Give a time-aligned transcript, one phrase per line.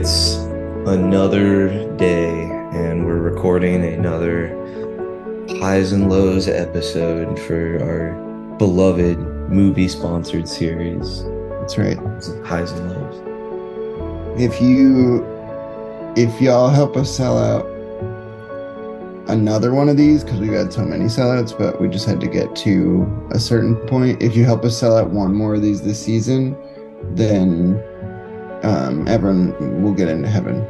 [0.00, 0.36] It's
[0.86, 4.46] another day, and we're recording another
[5.58, 8.12] highs and lows episode for our
[8.58, 9.18] beloved
[9.50, 11.24] Mubi sponsored series.
[11.58, 11.96] That's right.
[12.46, 14.40] Highs and lows.
[14.40, 15.26] If you,
[16.16, 17.66] if y'all help us sell out
[19.28, 22.28] another one of these, because we've had so many sellouts, but we just had to
[22.28, 24.22] get to a certain point.
[24.22, 26.56] If you help us sell out one more of these this season,
[27.16, 27.82] then
[28.62, 30.66] um, everyone will get into heaven.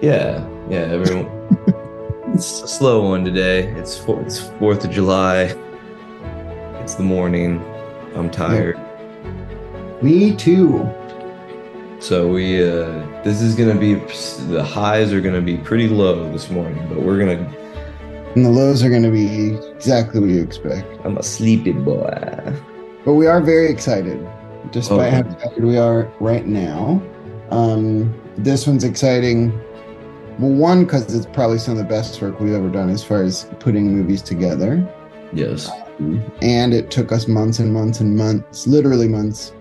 [0.00, 1.30] Yeah, yeah, everyone.
[2.34, 3.68] it's a slow one today.
[3.72, 5.54] It's four, it's Fourth of July.
[6.80, 7.62] It's the morning.
[8.14, 8.78] I'm tired.
[10.02, 10.88] Me too.
[12.00, 16.50] So we uh this is gonna be the highs are gonna be pretty low this
[16.50, 17.48] morning, but we're gonna
[18.34, 20.86] And the lows are going to be exactly what you expect.
[21.04, 22.08] I'm a sleepy boy.
[23.04, 24.26] But we are very excited,
[24.70, 25.16] despite Oh.
[25.16, 27.02] how tired we are right now.
[27.50, 29.52] Um, this one's exciting.
[30.38, 33.22] Well, one because it's probably some of the best work we've ever done as far
[33.22, 34.86] as putting movies together,
[35.32, 35.70] Yes.
[36.40, 39.52] and it took us months and months and months, literally months,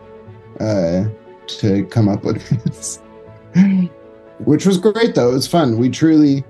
[0.61, 1.05] uh,
[1.47, 2.99] to come up with this.
[4.45, 5.29] Which was great, though.
[5.31, 5.77] It was fun.
[5.77, 6.43] We truly,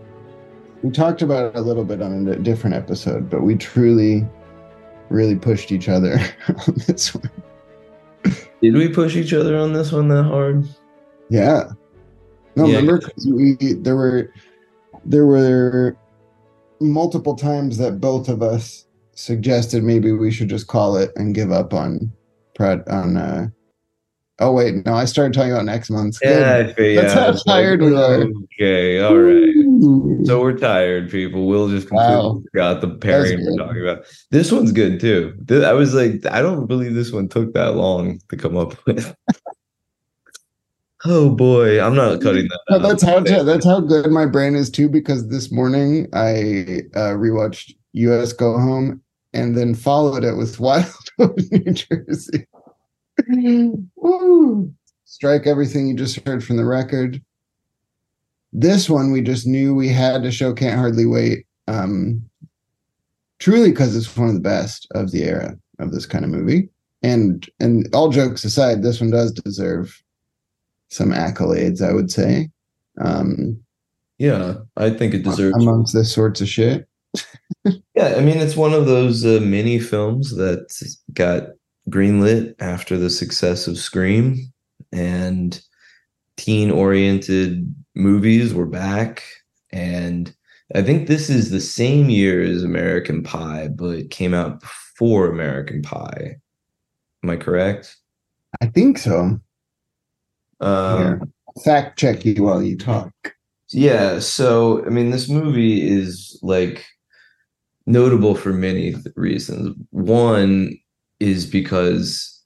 [0.83, 4.25] we talked about it a little bit on a different episode, but we truly,
[5.09, 7.29] really pushed each other on this one.
[8.61, 10.67] Did we push each other on this one that hard?
[11.29, 11.71] Yeah.
[12.55, 12.77] No, Yeah.
[12.77, 14.31] remember we there were
[15.05, 15.95] there were
[16.79, 21.51] multiple times that both of us suggested maybe we should just call it and give
[21.51, 22.11] up on
[22.55, 23.47] Prod on uh
[24.39, 26.19] Oh wait, no, I started talking about next month's.
[26.23, 28.25] Yeah, That's how it's like, tired we are.
[28.59, 29.60] Okay, all right.
[29.81, 30.19] Ooh.
[30.25, 31.47] So we're tired, people.
[31.47, 32.41] We'll just completely Wow.
[32.51, 34.05] forgot the pairing we're talking about.
[34.29, 35.33] This one's good too.
[35.47, 38.75] Th- I was like, I don't believe this one took that long to come up
[38.85, 39.15] with.
[41.05, 42.59] oh boy, I'm not cutting that.
[42.69, 42.81] No, out.
[42.83, 44.87] that's how that's how good my brain is too.
[44.89, 48.33] Because this morning I uh, rewatched U.S.
[48.33, 49.01] Go Home
[49.33, 52.45] and then followed it with Wildwood, New Jersey.
[53.95, 54.73] Woo!
[55.05, 57.21] Strike everything you just heard from the record.
[58.53, 60.53] This one we just knew we had to show.
[60.53, 61.45] Can't hardly wait.
[61.67, 62.21] Um,
[63.39, 66.69] truly, because it's one of the best of the era of this kind of movie.
[67.03, 70.01] And and all jokes aside, this one does deserve
[70.89, 71.81] some accolades.
[71.81, 72.49] I would say
[72.99, 73.57] um,
[74.17, 75.55] Yeah, I think it deserves.
[75.55, 76.87] amongst this sorts of shit.
[77.93, 80.65] Yeah, I mean, it's one of those uh, mini films that
[81.13, 81.49] got
[81.89, 84.51] greenlit after the success of Scream,
[84.91, 85.61] and
[86.37, 89.23] teen-oriented movies were back.
[89.71, 90.33] And
[90.75, 95.81] I think this is the same year as American Pie, but came out before American
[95.81, 96.37] Pie.
[97.23, 97.95] Am I correct?
[98.61, 99.39] I think so.
[100.59, 103.11] Um, fact check you while you talk.
[103.69, 106.85] Yeah, so I mean, this movie is like
[107.85, 109.75] notable for many th- reasons.
[109.91, 110.77] One
[111.19, 112.41] is because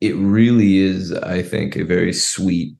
[0.00, 2.74] it really is, I think, a very sweet,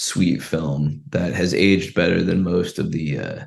[0.00, 3.44] sweet film that has aged better than most of the uh,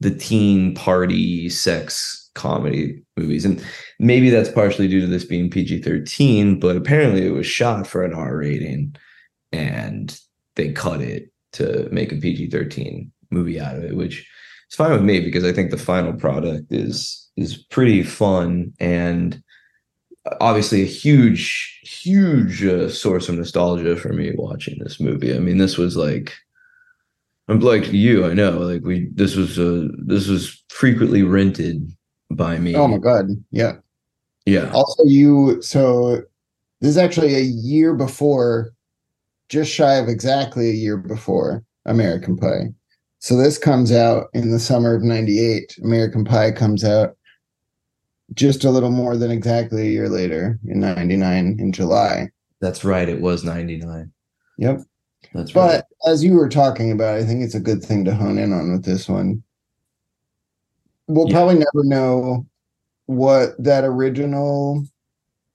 [0.00, 3.64] the teen party sex comedy movies, and
[3.98, 6.58] maybe that's partially due to this being PG thirteen.
[6.58, 8.96] But apparently, it was shot for an R rating,
[9.52, 10.18] and
[10.56, 14.26] they cut it to make a PG thirteen movie out of it, which
[14.70, 19.42] is fine with me because I think the final product is is pretty fun and
[20.40, 25.34] obviously a huge huge uh, source of nostalgia for me watching this movie.
[25.34, 26.34] I mean, this was like
[27.48, 31.92] I'm like you, I know, like we this was uh this was frequently rented
[32.30, 32.74] by me.
[32.74, 33.76] Oh my god, yeah.
[34.46, 34.70] yeah.
[34.72, 36.22] Also, you so
[36.80, 38.72] this is actually a year before,
[39.48, 42.72] just shy of exactly a year before American Pie.
[43.18, 45.76] So this comes out in the summer of '98.
[45.82, 47.16] American Pie comes out
[48.32, 52.30] just a little more than exactly a year later in '99 in July.
[52.60, 53.08] That's right.
[53.08, 54.10] It was 99.
[54.58, 54.80] Yep.
[55.34, 55.82] That's right.
[56.04, 58.52] But as you were talking about, I think it's a good thing to hone in
[58.52, 59.42] on with this one.
[61.06, 61.34] We'll Yeah.
[61.34, 62.46] probably never know
[63.06, 64.86] what that original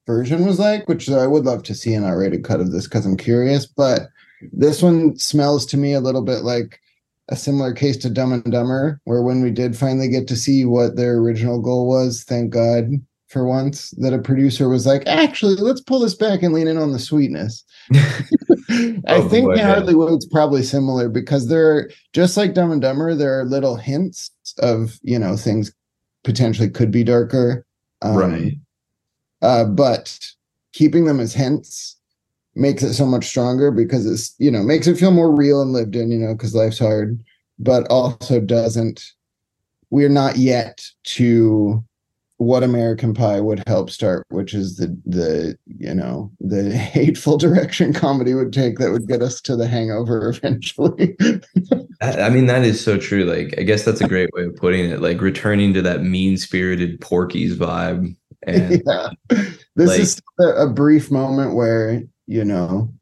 [0.05, 3.05] version was like, which I would love to see an R-rated cut of this because
[3.05, 3.65] I'm curious.
[3.65, 4.09] But
[4.51, 6.79] this one smells to me a little bit like
[7.29, 10.65] a similar case to Dumb and Dumber, where when we did finally get to see
[10.65, 12.89] what their original goal was, thank God
[13.27, 16.77] for once that a producer was like, actually, let's pull this back and lean in
[16.77, 17.63] on the sweetness.
[17.93, 19.67] I Oh, think boy, yeah.
[19.67, 23.75] Hardly Wait's probably similar because there are just like Dumb and Dumber, there are little
[23.75, 25.71] hints of you know things
[26.23, 27.65] potentially could be darker,
[28.01, 28.53] um, right.
[29.41, 30.17] Uh, but
[30.73, 31.97] keeping them as hints
[32.59, 35.73] makes it so much stronger because it's you know makes it feel more real and
[35.73, 37.23] lived in you know because life's hard
[37.57, 39.11] but also doesn't
[39.89, 41.83] we're not yet to
[42.39, 47.93] what American Pie would help start, which is the the you know the hateful direction
[47.93, 51.17] comedy would take that would get us to the Hangover eventually.
[52.01, 53.25] I mean, that is so true.
[53.25, 55.01] Like, I guess that's a great way of putting it.
[55.01, 58.15] Like, returning to that mean spirited Porky's vibe.
[58.43, 59.09] And yeah.
[59.75, 62.93] This like- is a, a brief moment where you know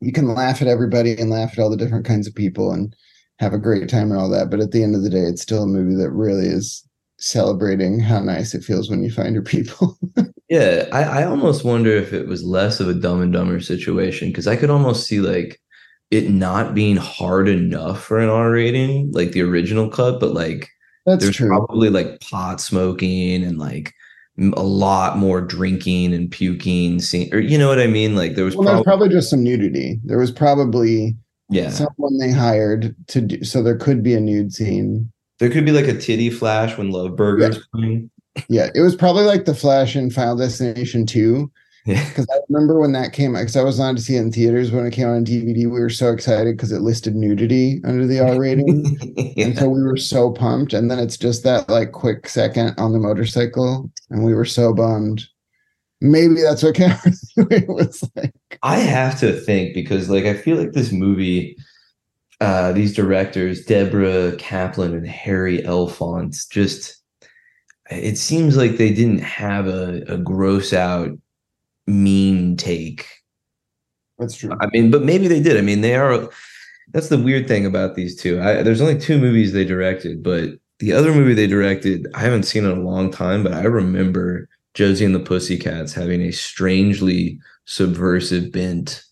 [0.00, 2.94] you can laugh at everybody and laugh at all the different kinds of people and
[3.40, 4.48] have a great time and all that.
[4.48, 7.98] But at the end of the day, it's still a movie that really is celebrating
[7.98, 9.98] how nice it feels when you find your people.
[10.48, 14.28] yeah, I, I almost wonder if it was less of a dumb and dumber situation
[14.28, 15.60] because I could almost see like
[16.12, 20.68] it not being hard enough for an R rating, like the original cut, but like
[21.06, 21.48] That's there's true.
[21.48, 23.92] probably like pot smoking and like
[24.56, 28.14] a lot more drinking and puking scene or you know what I mean?
[28.14, 29.98] Like there was well, there's probably probably just some nudity.
[30.04, 31.16] There was probably
[31.48, 31.70] yeah.
[31.70, 35.10] someone they hired to do so there could be a nude scene.
[35.38, 38.10] There could be like a titty flash when Love Burger's playing.
[38.48, 41.50] Yeah, it was probably like the Flash in Final Destination 2.
[41.88, 42.06] Yeah.
[42.06, 44.30] Because I remember when that came out, because I was allowed to see it in
[44.30, 45.70] theaters when it came out on DVD.
[45.70, 48.98] We were so excited because it listed nudity under the R rating.
[49.38, 50.74] And so we were so pumped.
[50.74, 53.90] And then it's just that like quick second on the motorcycle.
[54.10, 55.26] And we were so bummed.
[56.02, 57.14] Maybe that's what Cameron
[57.68, 58.34] was like.
[58.62, 61.56] I have to think because like I feel like this movie,
[62.42, 67.02] uh, these directors, Deborah Kaplan and Harry Elfont, just
[67.90, 71.10] it seems like they didn't have a, a gross out
[71.88, 73.06] mean take.
[74.18, 74.50] That's true.
[74.60, 75.56] I mean, but maybe they did.
[75.56, 76.28] I mean, they are
[76.92, 78.40] that's the weird thing about these two.
[78.40, 82.44] I, there's only two movies they directed, but the other movie they directed, I haven't
[82.44, 87.38] seen in a long time, but I remember Josie and the Pussycats having a strangely
[87.66, 89.02] subversive bent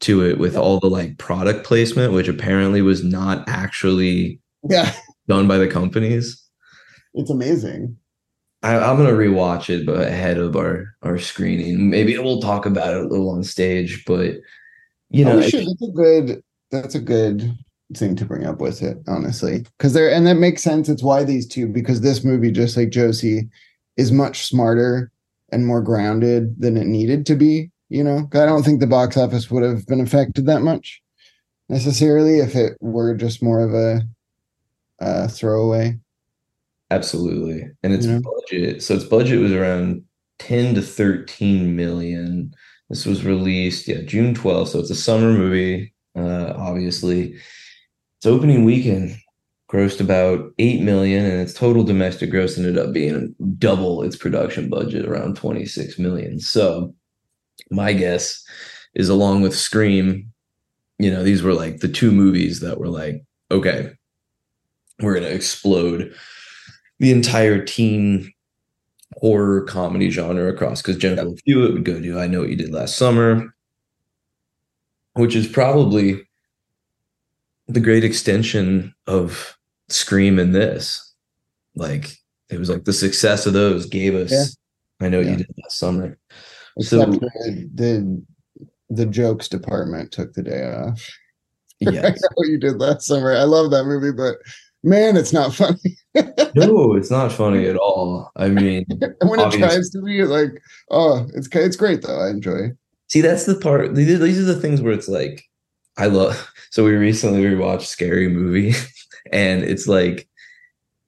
[0.00, 4.92] to it with all the like product placement, which apparently was not actually Yeah,
[5.28, 6.42] done by the companies.
[7.14, 7.96] it's amazing.
[8.66, 12.94] I, I'm gonna rewatch it, but ahead of our our screening, maybe we'll talk about
[12.94, 14.04] it a little on stage.
[14.06, 14.34] But
[15.10, 17.52] you Oh, know, I- should- that's a good that's a good
[17.94, 19.64] thing to bring up with it, honestly.
[19.78, 20.88] Because there and that makes sense.
[20.88, 23.48] It's why these two, because this movie, just like Josie,
[23.96, 25.12] is much smarter
[25.52, 27.70] and more grounded than it needed to be.
[27.88, 31.00] You know, I don't think the box office would have been affected that much
[31.68, 34.02] necessarily if it were just more of a
[35.00, 35.96] uh, throwaway.
[36.90, 37.68] Absolutely.
[37.82, 38.20] And its Yeah.
[38.20, 40.02] budget, so its budget was around
[40.38, 42.54] 10 to 13 million.
[42.88, 44.68] This was released, yeah, June 12th.
[44.70, 47.34] So it's a summer movie, uh, obviously.
[48.18, 49.16] Its opening weekend
[49.70, 54.68] grossed about 8 million, and its total domestic gross ended up being double its production
[54.70, 56.38] budget, around 26 million.
[56.38, 56.94] So
[57.72, 58.44] my guess
[58.94, 60.32] is along with Scream,
[61.00, 63.90] you know, these were like the two movies that were like, okay,
[65.02, 66.14] we're gonna explode
[66.98, 68.32] the entire teen
[69.18, 72.72] horror comedy genre across because Jennifer Hewitt would go to I Know What You Did
[72.72, 73.54] Last Summer,
[75.14, 76.20] which is probably
[77.68, 79.56] the great extension of
[79.88, 81.12] Scream and this.
[81.74, 82.16] Like
[82.48, 85.06] it was like the success of those gave us Yeah.
[85.06, 85.32] I Know What Yeah.
[85.32, 86.18] You Did Last Summer.
[86.78, 88.22] Except So- the, the
[88.88, 91.04] the jokes department took the day off.
[91.80, 93.32] Yeah, I know what you did last summer.
[93.32, 94.36] I love that movie, but
[94.82, 95.98] man, it's not funny.
[96.54, 98.30] no, it's not funny at all.
[98.36, 100.50] I mean, And when it tries to be like,
[100.90, 102.18] oh, it's it's great though.
[102.20, 102.70] I enjoy.
[103.08, 103.94] See, that's the part.
[103.94, 105.44] These these are the things where it's like,
[105.96, 106.50] I love.
[106.70, 108.74] So we recently rewatched Scary Movie,
[109.32, 110.28] and it's like,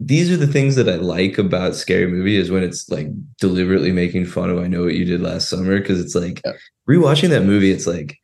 [0.00, 3.08] these are the things that I like about Scary Movie is when it's like
[3.38, 6.52] deliberately making fun of I know what you did last summer because it's like Yeah.
[6.88, 7.70] rewatching that movie.
[7.70, 8.16] It's like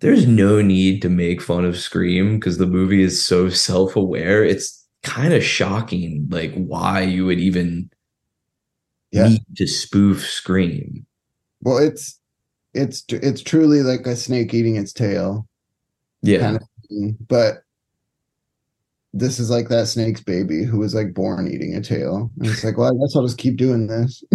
[0.00, 4.44] there's no need to make fun of Scream because the movie is so self aware.
[4.44, 7.90] It's kind of shocking, like why you would even
[9.12, 9.28] Yeah.
[9.28, 11.06] need to spoof Scream.
[11.62, 12.18] Well, it's
[12.74, 15.46] it's it's truly like a snake eating its tail
[16.22, 16.40] Yeah.
[16.40, 17.16] kind of thing.
[17.28, 17.62] But
[19.12, 22.30] this is like that snake's baby who was like born eating a tail.
[22.38, 24.22] And it's like, well, I guess I'll just keep doing this.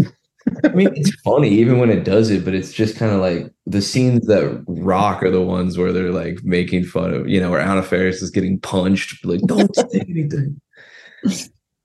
[0.64, 3.52] I mean, it's funny even when it does it, but it's just kind of like
[3.66, 7.50] the scenes that rock are the ones where they're like making fun of, you know,
[7.52, 10.60] where Anna Faris is getting punched, like don't say anything.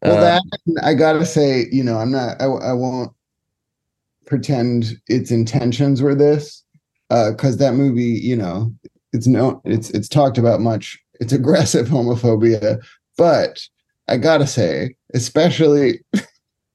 [0.02, 0.42] Well, Uh, that
[0.82, 2.40] I gotta say, you know, I'm not.
[2.40, 3.12] I, I won't
[4.26, 6.62] pretend its intentions were this,
[7.08, 8.72] because that movie, you know,
[9.12, 10.98] it's no, it's it's talked about much.
[11.20, 12.82] It's aggressive homophobia,
[13.16, 13.60] but
[14.08, 16.00] I gotta say, especially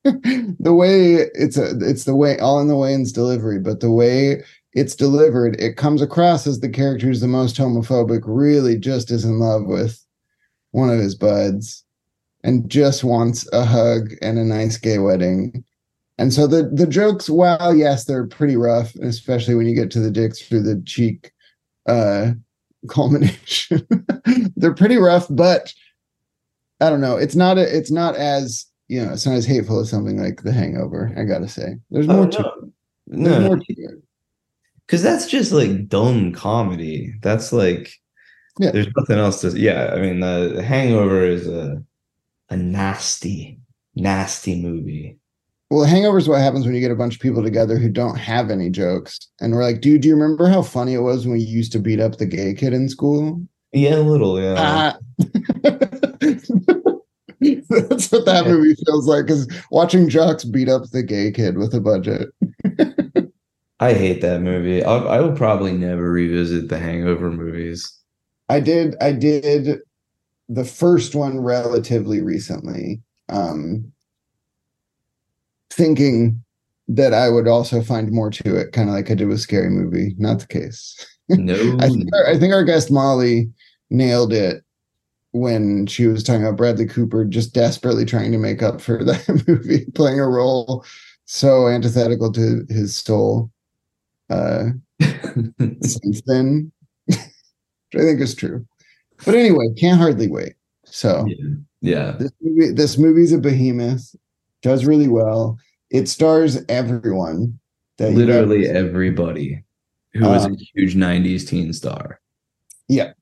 [0.06, 4.44] the way it's a, it's the way all in the Wayans' delivery, but the way
[4.74, 9.26] it's delivered, it comes across as the character who's the most homophobic, really just is
[9.26, 10.06] in love with
[10.72, 11.84] one of his buds
[12.44, 15.64] and just wants a hug and a nice gay wedding.
[16.20, 20.00] And so the the jokes, while yes, they're pretty rough, especially when you get to
[20.00, 21.32] the dicks through the cheek
[21.88, 22.32] uh
[22.90, 23.88] culmination.
[24.56, 25.74] they're pretty rough, but
[26.80, 27.18] I don't know.
[27.18, 30.44] It's not a, it's not as you know, it's not as hateful as something like
[30.44, 31.14] The Hangover.
[31.18, 32.48] I gotta say, there's more Oh, to no.
[32.48, 32.70] it.
[33.08, 34.04] There's No, more to it.
[34.86, 37.14] because that's just like dumb comedy.
[37.22, 37.92] That's like
[38.60, 38.72] Yeah.
[38.72, 39.50] there's nothing else to.
[39.60, 41.84] Yeah, I mean, the, the Hangover is a
[42.50, 43.60] a nasty,
[43.96, 45.18] nasty movie.
[45.72, 48.18] Well, Hangover is what happens when you get a bunch of people together who don't
[48.20, 51.34] have any jokes, and we're like, "Dude, do you remember how funny it was when
[51.38, 53.42] we used to beat up the gay kid in school?"
[53.74, 54.40] Yeah, a little.
[54.40, 54.56] Yeah.
[54.58, 54.98] Ah.
[57.70, 58.52] That's what that Yeah.
[58.52, 59.30] movie feels like.
[59.30, 62.30] Is watching jocks beat up the gay kid with a budget.
[63.80, 64.84] I hate that movie.
[64.84, 67.92] I'll, I will probably never revisit the Hangover movies.
[68.50, 68.96] I did.
[69.02, 69.80] I did
[70.48, 73.92] the first one relatively recently, um,
[75.72, 76.42] thinking
[76.88, 79.70] that I would also find more to it, kind of like I did with Scary
[79.70, 80.16] Movie.
[80.18, 80.96] Not the case.
[81.28, 83.50] No, I think, our, I think our guest Molly
[83.90, 84.64] nailed it
[85.36, 89.44] when she was talking about Bradley Cooper just desperately trying to make up for that
[89.48, 90.86] movie, playing a role
[91.26, 93.52] so antithetical to his soul.
[94.30, 94.70] Uh,
[95.82, 96.72] since then,
[97.06, 97.20] which
[97.96, 98.66] I think is true.
[99.26, 100.54] But anyway, can't hardly wait.
[100.86, 101.28] So
[101.82, 102.12] yeah.
[102.18, 104.16] this movie, this movie's a behemoth,
[104.62, 105.58] does really well.
[105.92, 107.60] It stars everyone.
[107.98, 109.64] That Literally ever- everybody
[110.14, 112.20] who was Um, a huge 90s teen star.
[112.88, 113.14] Yeah,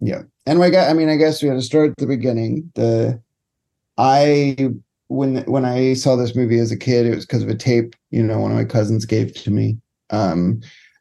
[0.00, 0.22] yeah.
[0.46, 2.70] And I got I mean, I guess we had to start at the beginning.
[2.74, 3.20] The
[3.98, 4.70] I
[5.08, 7.94] when when I saw this movie as a kid, it was because of a tape,
[8.10, 9.78] you know, one of my cousins gave to me.
[10.10, 10.60] Um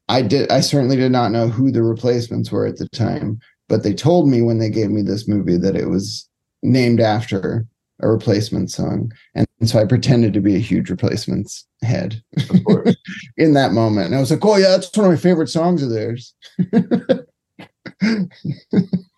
[0.09, 3.83] I did I certainly did not know who the replacements were at the time, but
[3.83, 6.27] they told me when they gave me this movie that it was
[6.63, 7.65] named after
[8.01, 9.11] a replacement song.
[9.35, 12.95] And so I pretended to be a huge replacements head Of course.
[13.37, 14.07] in that moment.
[14.07, 16.33] And I was like, oh yeah, that's one of my favorite songs of theirs.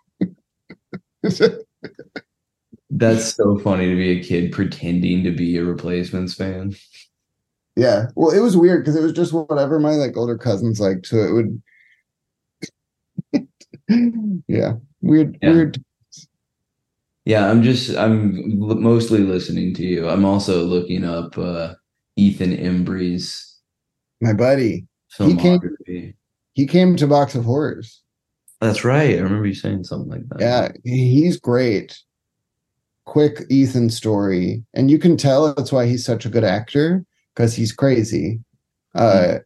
[2.90, 6.76] That's so funny to be a kid pretending to be a replacements fan.
[7.76, 8.08] yeah.
[8.16, 11.08] Well, it was weird because it was just whatever my like older cousins liked.
[11.08, 11.62] So it would
[14.48, 14.74] Yeah.
[15.02, 15.50] Weird, Yeah.
[15.52, 15.84] weird.
[17.24, 20.10] Yeah, I'm just I'm mostly listening to you.
[20.10, 21.76] I'm also looking up uh
[22.18, 23.60] Ethan Embry's
[24.22, 24.86] My buddy.
[25.18, 26.14] He came-
[26.54, 28.01] He came to Box of Horrors.
[28.62, 29.18] That's right.
[29.18, 30.40] I remember you saying something like that.
[30.40, 32.00] Yeah, he's great.
[33.06, 34.64] Quick Ethan story.
[34.74, 37.04] And you can tell that's why he's such a good actor,
[37.36, 38.40] because he's crazy.
[38.96, 39.40] Uh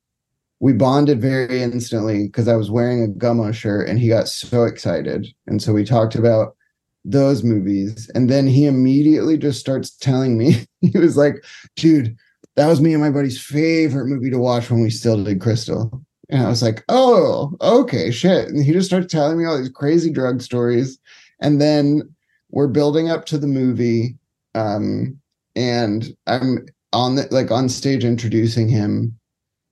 [0.59, 4.63] we bonded very instantly because I was wearing a Gummo shirt and he got so
[4.63, 5.27] excited.
[5.47, 6.55] And so we talked about
[7.03, 8.09] those movies.
[8.15, 11.43] And then he immediately just starts telling me, he was like,
[11.75, 12.15] dude,
[12.55, 16.01] that was me and my buddy's favorite movie to watch when we still did Crystal.
[16.29, 18.47] And I was like, oh, okay, shit.
[18.47, 20.97] And he just starts telling me all these crazy drug stories.
[21.39, 22.01] And then
[22.49, 24.15] we're building up to the movie.
[24.55, 25.19] Um,
[25.55, 29.17] and I'm on the like on stage introducing him,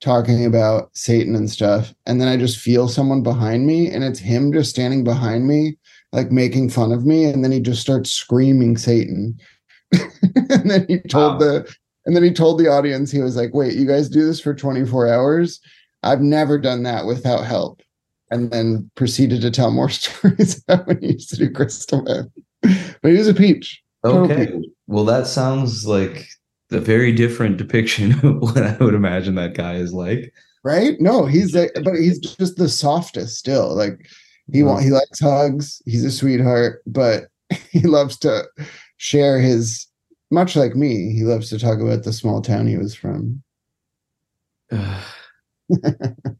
[0.01, 1.93] talking about Satan and stuff.
[2.05, 5.77] And then I just feel someone behind me, and it's him just standing behind me,
[6.11, 7.25] like making fun of me.
[7.25, 9.37] And then he just starts screaming Satan.
[10.49, 11.39] and then he told Wow.
[11.39, 14.39] the and then he told the audience, he was like, wait, you guys do this
[14.41, 15.61] for 24 hours?
[16.03, 17.81] I've never done that without help.
[18.31, 22.27] And then proceeded to tell more stories about when he used to do crystal meth.
[23.01, 23.81] But he was a peach.
[24.03, 24.47] Okay.
[24.47, 24.65] peach.
[24.87, 26.27] Well, that sounds like
[26.71, 30.33] a very different depiction of what I would imagine that guy is like.
[30.63, 30.95] Right?
[30.99, 33.75] No, he's like, but he's just the softest still.
[33.75, 34.09] Like
[34.51, 34.67] he mm-hmm.
[34.67, 34.73] Wow.
[34.73, 35.81] want he likes hugs.
[35.85, 37.25] He's a sweetheart, but
[37.69, 38.45] he loves to
[38.97, 39.87] share his
[40.33, 43.41] much like me, he loves to talk about the small town he was from.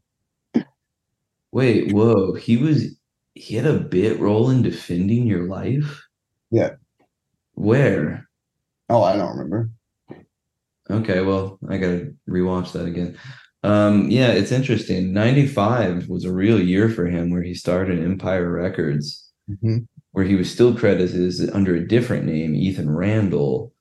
[1.52, 2.34] Wait, whoa.
[2.34, 2.96] He was
[3.34, 6.02] he had a bit role in defending your life?
[6.50, 6.70] Yeah.
[7.54, 8.28] Where?
[8.90, 9.70] Oh, I don't remember.
[10.90, 13.16] Okay, well, I gotta rewatch that again.
[13.62, 15.12] Um, yeah, it's interesting.
[15.12, 19.86] 95 was a real year for him where he started Empire Records, Mhm.
[20.12, 23.72] where he was still credited as under a different name, Ethan Randall,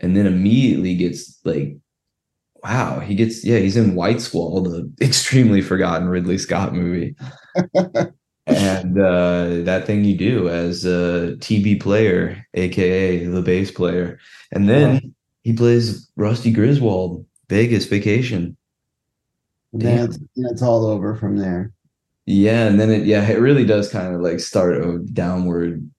[0.00, 1.78] and then immediately gets like
[2.62, 7.14] wow, he gets yeah, he's in White Squall, the extremely forgotten Ridley Scott movie.
[8.46, 14.18] and uh, that thing you do as a TB player, aka the bass player,
[14.52, 18.56] and then he plays Rusty Griswold, Vegas Vacation.
[19.76, 20.04] Damn.
[20.04, 21.72] it's, then it's all over from there.
[22.26, 25.90] Yeah, and then it yeah, it really does kind of like start a downward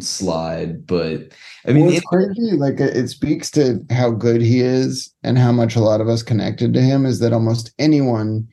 [0.00, 0.86] slide.
[0.86, 1.32] But
[1.66, 2.56] I mean, well, it's crazy.
[2.56, 6.22] Like it, speaks to how good he is and how much a lot of us
[6.22, 7.06] connected to him.
[7.06, 8.48] Is that almost anyone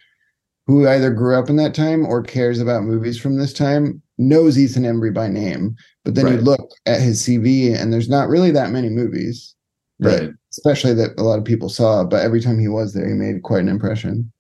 [0.68, 4.60] who either grew up in that time or cares about movies from this time knows
[4.60, 5.76] Ethan Embry by name.
[6.06, 9.56] But then you look at his CV, and there's not really that many movies,
[10.00, 10.30] that- right.
[10.52, 12.04] especially that a lot of people saw.
[12.04, 14.32] But every time he was there, he made quite an impression.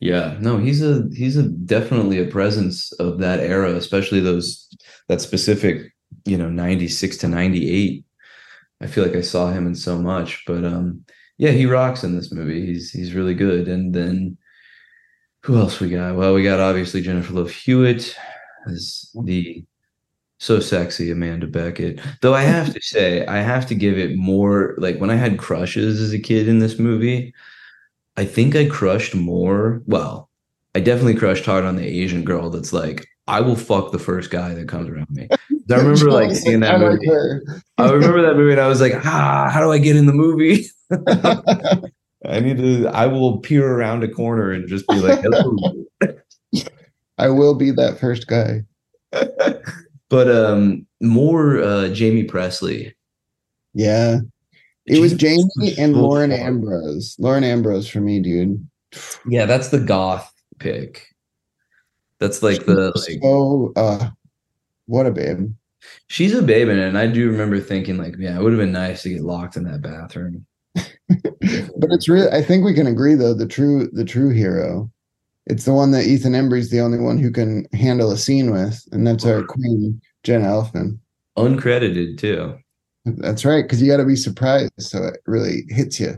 [0.00, 4.68] Yeah, no, he's a he's a definitely a presence of that era, especially those
[5.08, 5.92] that specific,
[6.26, 8.04] you know, 96 to 98.
[8.80, 11.04] I feel like I saw him in so much, but um
[11.38, 12.66] yeah, he rocks in this movie.
[12.66, 13.68] He's he's really good.
[13.68, 14.38] And then
[15.42, 16.16] who else we got?
[16.16, 18.16] Well, we got obviously Jennifer Love Hewitt
[18.66, 19.64] as the
[20.38, 22.00] so sexy Amanda Beckett.
[22.20, 25.38] Though I have to say, I have to give it more like when I had
[25.38, 27.34] crushes as a kid in this movie,
[28.16, 29.82] I think I crushed more.
[29.86, 30.30] Well,
[30.74, 34.30] I definitely crushed hard on the Asian girl that's like, I will fuck the first
[34.30, 35.28] guy that comes around me.
[35.70, 37.10] I remember like seeing that movie.
[37.76, 40.12] I remember that movie and I was like, ah, how do I get in the
[40.12, 40.66] movie?
[42.28, 45.56] I need to, I will peer around a corner and just be like, hello.
[47.18, 48.62] I will be that first guy.
[50.08, 52.92] but um more uh Jaime Pressly.
[53.74, 54.18] Yeah.
[54.86, 56.30] It was Jamie and Lauren.
[56.30, 57.16] Ambrose.
[57.18, 58.64] Lauren Ambrose for me, dude.
[59.28, 61.08] Yeah, that's the goth pick.
[62.18, 64.10] That's like the like so uh
[64.86, 65.52] what a babe.
[66.06, 68.60] she's a babe in it, and I do remember thinking like, yeah, it would have
[68.60, 70.46] been nice to get locked in that bathroom.
[71.78, 74.90] But it's really I think we can agree though, the true the true hero.
[75.46, 78.82] It's the one that Ethan Embry's the only one who can handle a scene with,
[78.90, 80.98] and that's our queen, Jenna Elfman.
[81.38, 82.58] Uncredited too.
[83.04, 86.16] That's right, because you gotta be surprised so it really hits you.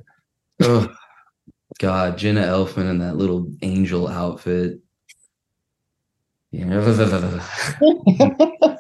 [0.63, 0.89] Oh
[1.79, 4.79] God, Jenna Elfman in that little angel outfit.
[6.51, 7.41] Yeah.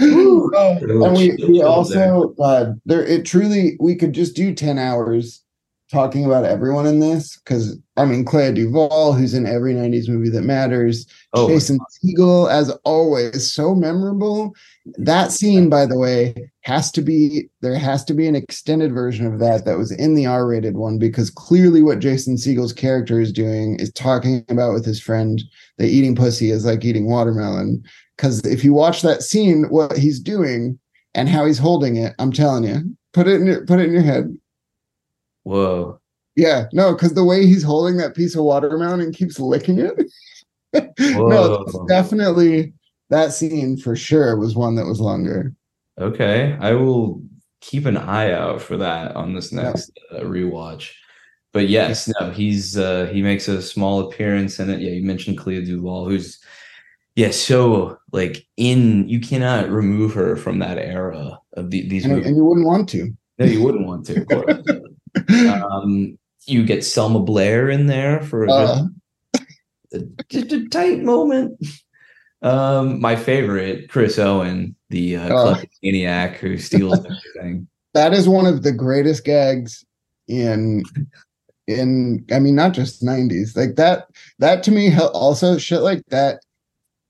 [0.00, 5.42] Oh, and we, we also uh there it truly we could just do 10 hours
[5.90, 7.36] talking about everyone in this?
[7.38, 12.50] Because i mean Clea Duvall who's in every 90s movie that matters oh, Jason Segel
[12.50, 14.54] as always so memorable.
[14.98, 19.26] That scene by the way has to be there has to be an extended version
[19.26, 23.32] of that that was in the R-rated one because clearly what Jason Segel's character is
[23.32, 25.42] doing is talking about with his friend
[25.78, 27.82] that eating pussy is like eating watermelon.
[28.16, 30.78] Because if you watch that scene what he's doing
[31.14, 33.92] and how he's holding it i'm telling you put it in your put it in
[33.92, 34.36] your head
[35.48, 36.00] whoa.
[36.36, 39.94] yeah no because the way he's holding that piece of watermelon and keeps licking it
[40.98, 42.72] no definitely
[43.10, 45.54] that scene for sure was one that was longer
[46.00, 47.22] Okay, I will
[47.60, 50.92] keep an eye out for that on this next uh, rewatch.
[51.52, 54.80] But yes, no, he's uh he makes a small appearance in it.
[54.80, 56.38] Yeah, you mentioned Clea Duvall, who's
[57.16, 62.12] yeah, so like in you cannot remove her from that era of the, these and,
[62.12, 62.28] movies.
[62.28, 64.62] and you wouldn't want to No, you wouldn't want to, of course.
[65.28, 68.86] um, you get Selma Blair in there for a, uh,
[70.28, 71.58] just a tight moment.
[72.42, 75.54] Um, my favorite, Chris Owen, the uh, Oh.
[75.54, 77.04] kleptomaniac who steals
[77.34, 77.66] everything.
[77.94, 79.84] that is one of the greatest gags
[80.28, 80.84] in
[81.66, 84.06] in i mean not just 90s like that
[84.38, 86.40] that to me also shit like that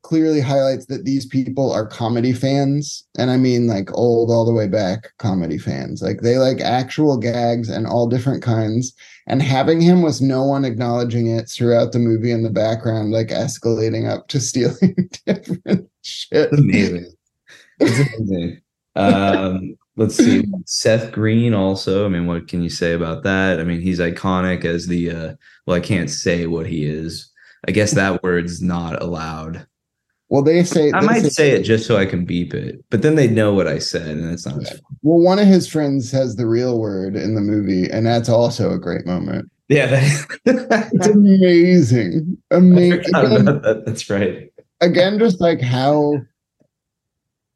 [0.02, 4.52] clearly highlights that these people are comedy fans and i mean like old all the
[4.52, 8.94] way back comedy fans like they like actual gags and all different kinds
[9.26, 13.28] and having him with no one acknowledging it throughout the movie in the background like
[13.28, 17.12] escalating up to stealing different shit amazing.
[17.80, 18.61] It's amazing.
[18.96, 20.44] Um, let's see.
[20.66, 22.04] Seth Green also.
[22.04, 23.61] I mean, what can you say about that?
[23.61, 25.34] I mean, he's iconic as the uh
[25.66, 27.30] well, I can't say what he is.
[27.66, 29.66] I guess that word's not allowed.
[30.29, 33.03] Well they say I they might say it just so I can beep it, but
[33.03, 34.81] then they know what I said, and it's not fun.
[35.03, 38.73] Well, one of his friends has the real word in the movie, and that's also
[38.73, 39.51] a great moment.
[39.69, 42.38] Yeah, that, It's amazing.
[42.51, 43.01] Amazing.
[43.14, 43.83] Again, that.
[43.85, 44.51] That's right.
[44.81, 46.14] again, just like how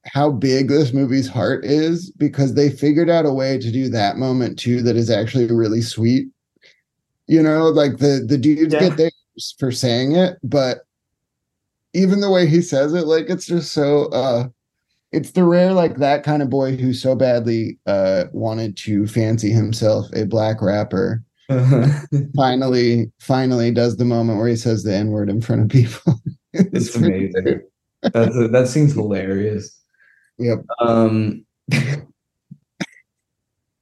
[0.05, 4.17] how big this movie's heart is because they figured out a way to do that
[4.17, 6.27] moment too that is actually really sweet.
[7.29, 8.89] You know, like the the dudes Yeah.
[8.89, 9.11] get there
[9.59, 10.79] for saying it, but
[11.95, 14.49] even the way he says it, like it's just so uh
[15.13, 19.51] it's the rare like that kind of boy who so badly uh wanted to fancy
[19.51, 21.23] himself a black rapper
[22.37, 26.15] finally finally does the moment where he says the n-word in front of people
[26.53, 27.63] it's amazing.
[28.03, 29.75] That's that seems hilarious.
[30.39, 30.65] Yep.
[30.81, 31.47] Um.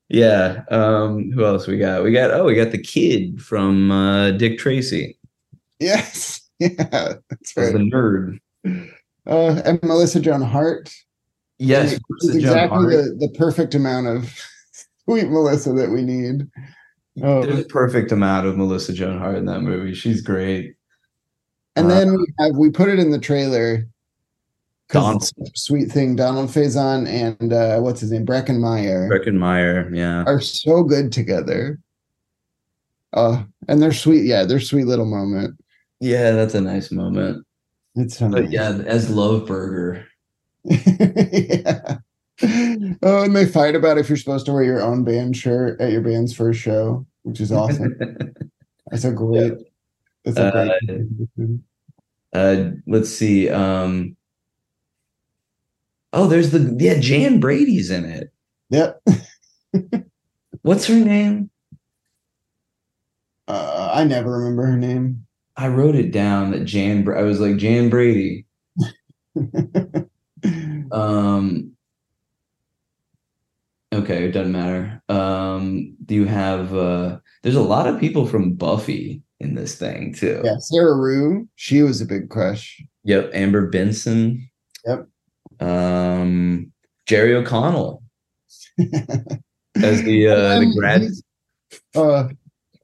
[0.09, 0.63] yeah.
[0.71, 1.33] Um.
[1.33, 2.05] Who else we got?
[2.05, 2.31] We got.
[2.31, 5.19] Oh, we got the kid from uh, Dick Tracy.
[5.81, 6.40] Yes.
[6.69, 7.15] Yeah.
[7.31, 7.73] That's right.
[7.73, 8.39] the nerd.
[9.27, 10.93] Uh, and Melissa Joan Hart.
[11.59, 14.39] Yes, It's Melissa Joan exactly the, the perfect amount of
[15.05, 16.47] sweet Melissa that we need.
[17.23, 17.43] Oh.
[17.45, 19.95] There's a perfect amount of Melissa Joan Hart in that movie.
[19.95, 20.75] She's great.
[21.77, 23.87] And Uh, then we have we put it in the trailer.
[25.55, 30.25] Sweet thing, Donald Faison and uh, what's his name, Breckin Meyer, Breckenmeyer, yeah.
[30.27, 31.79] are so good together.
[33.13, 34.25] Uh, and they're sweet.
[34.25, 35.63] Yeah, they're sweet little moment.
[36.01, 37.47] Yeah, that's a nice moment.
[37.95, 38.51] It's so nice.
[38.51, 40.07] yeah, as Love Burger.
[40.65, 41.99] yeah.
[43.03, 45.93] Oh, and they fight about if you're supposed to wear your own band shirt at
[45.93, 47.95] your band's first show, which is awesome.
[48.91, 49.53] That's a great.
[50.25, 50.79] That's a
[51.37, 51.61] great.
[52.33, 53.51] uh let's see.
[53.51, 54.17] Um
[56.13, 58.33] Oh, there's the yeah, Jan Brady's in it.
[58.71, 59.03] Yep.
[60.63, 61.51] What's her name?
[63.47, 65.27] Uh, I never remember her name.
[65.61, 68.47] I wrote it down that Jan I was like Jan Brady.
[70.93, 71.77] Um
[73.93, 75.03] Okay, it doesn't matter.
[75.11, 80.15] Um do you have uh there's a lot of people from Buffy in this thing
[80.15, 80.41] too.
[80.43, 81.47] yeah, Sarah Rue.
[81.57, 82.83] She was a big crush.
[83.05, 84.49] Yep, Amber Benson.
[84.87, 85.07] Yep.
[85.61, 86.73] Um
[87.07, 88.03] Jerry O'Connell
[88.79, 91.03] as the uh the grad
[91.95, 92.29] uh,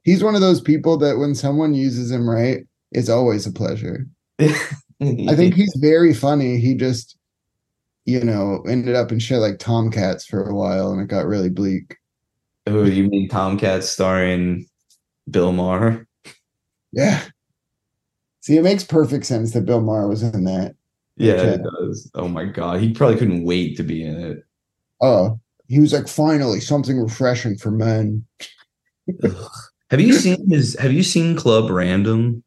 [0.07, 4.07] he's one of those people that when someone uses him right, it's always a pleasure.
[4.39, 6.59] I think he's very funny.
[6.59, 7.17] He just,
[8.05, 11.49] you know, ended up in shit like Tomcats for a while, and it got really
[11.49, 11.97] bleak.
[12.65, 14.65] Oh, you mean Tomcats starring
[15.29, 16.07] Bill Maher?
[16.93, 17.21] Yeah.
[18.39, 20.75] See, it makes perfect sense that Bill Maher was in that.
[21.17, 21.53] Yeah, Okay.
[21.55, 22.09] it does.
[22.15, 24.37] Oh my god, he probably couldn't wait to be in it.
[25.01, 28.25] Oh, he was like, finally, something refreshing for men.
[29.89, 32.43] Have you seen his have you seen Club Random?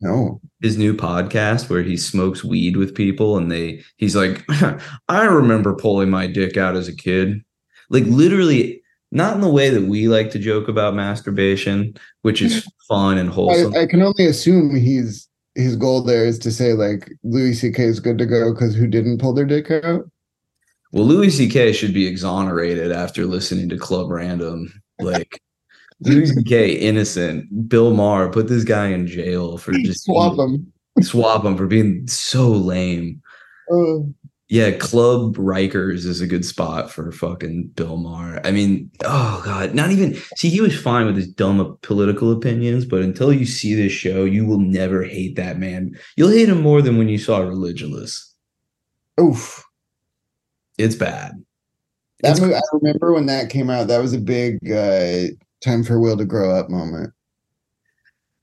[0.00, 0.40] No.
[0.60, 4.44] His new podcast where he smokes weed with people and they he's like,
[5.08, 7.42] I remember pulling my dick out as a kid.
[7.90, 12.66] Like literally not in the way that we like to joke about masturbation, which is
[12.88, 13.74] fun and wholesome.
[13.74, 17.82] I, I can only assume he's his goal there is to say like Louis C.K.
[17.82, 20.08] is good to go because who didn't pull their dick out?
[20.92, 21.72] Well, Louis C.K.
[21.72, 24.72] should be exonerated after listening to Club Random.
[25.00, 25.40] Like
[26.00, 26.72] Louis C.K.
[26.74, 27.68] innocent.
[27.68, 30.72] Bill Maher put this guy in jail for just Swap them.
[31.00, 33.20] swap him for being so lame.
[33.70, 34.12] Oh,
[34.48, 38.40] Yeah, Club Rikers is a good spot for fucking Bill Maher.
[38.46, 42.84] I mean, oh god, not even see he was fine with his dumb political opinions,
[42.86, 45.94] but until you see this show, you will never hate that man.
[46.16, 48.16] You'll hate him more than when you saw Religulous.
[49.20, 49.64] oof.
[50.78, 51.32] It's bad.
[52.22, 53.88] That It's- movie, I remember when that came out.
[53.88, 55.26] That was a big uh,
[55.60, 57.12] time for Will to grow up moment.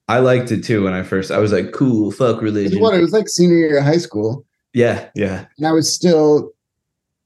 [0.07, 1.31] I liked it too when I first.
[1.31, 3.97] I was like, "Cool, fuck It religion." what it was like senior year of high
[3.97, 6.51] school, Yeah, yeah, and I was still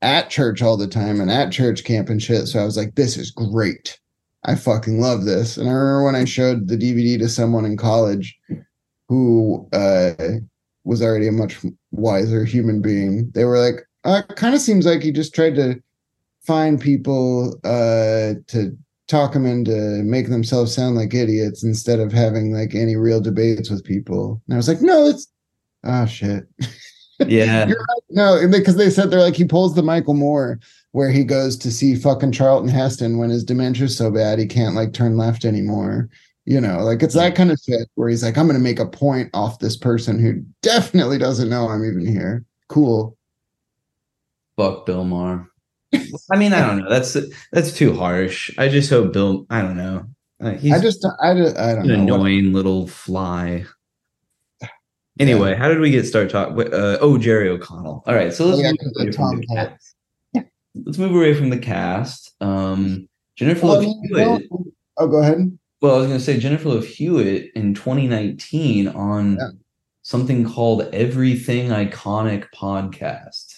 [0.02, 2.48] at church all the time and at church camp and shit.
[2.48, 4.00] So I was like, "This is great.
[4.46, 7.76] I fucking love this." And I remember when I showed the DVD to someone in
[7.76, 8.38] college
[9.10, 10.14] who uh,
[10.86, 11.58] was already a much
[11.92, 13.30] wiser human being.
[13.34, 15.82] They were like, uh, "Kind of seems like he just tried to
[16.42, 18.78] find people uh, to."
[19.10, 19.72] Talk them into
[20.06, 24.42] making themselves sound like idiots instead of having like any real debates with people.
[24.48, 25.28] And I was like, no, it's
[25.84, 26.46] oh shit.
[27.28, 27.66] yeah.
[27.68, 27.76] Right.
[28.12, 30.60] No, because they said they're like he pulls the Michael Moore
[30.92, 34.76] where he goes to see fucking Charlton Heston when his dementia's so bad he can't
[34.76, 36.10] like turn left anymore.
[36.46, 38.88] You know, like it's that kind of shit where he's like, I'm gonna make a
[38.88, 42.46] point off this person who definitely doesn't know I'm even here.
[42.70, 43.18] Cool.
[44.58, 45.49] Fuck Bill Maher.
[45.94, 46.90] I mean, I don't know.
[46.90, 47.18] That's
[47.52, 48.52] that's too harsh.
[48.58, 49.46] I just hope Bill.
[49.50, 50.06] I don't know.
[50.42, 52.14] Uh, he's I just I, don't- I don't an know.
[52.18, 53.66] What- annoying little fly.
[55.20, 56.58] Anyway, how did we get started talking?
[56.74, 58.04] Uh, oh, Jerry O'Connell.
[58.08, 59.78] All right, so let's Yeah, move 'cause away the from the Tomcat.
[60.34, 60.46] cast.
[60.86, 62.32] Let's move away from the cast.
[62.40, 64.48] Um, Jennifer Well, Love Hewitt.
[64.98, 65.58] oh, go ahead.
[65.82, 69.48] Well, I was going to say Jennifer Love Hewitt in 2019 on Yeah.
[70.04, 73.49] something called Everything Iconic Podcast.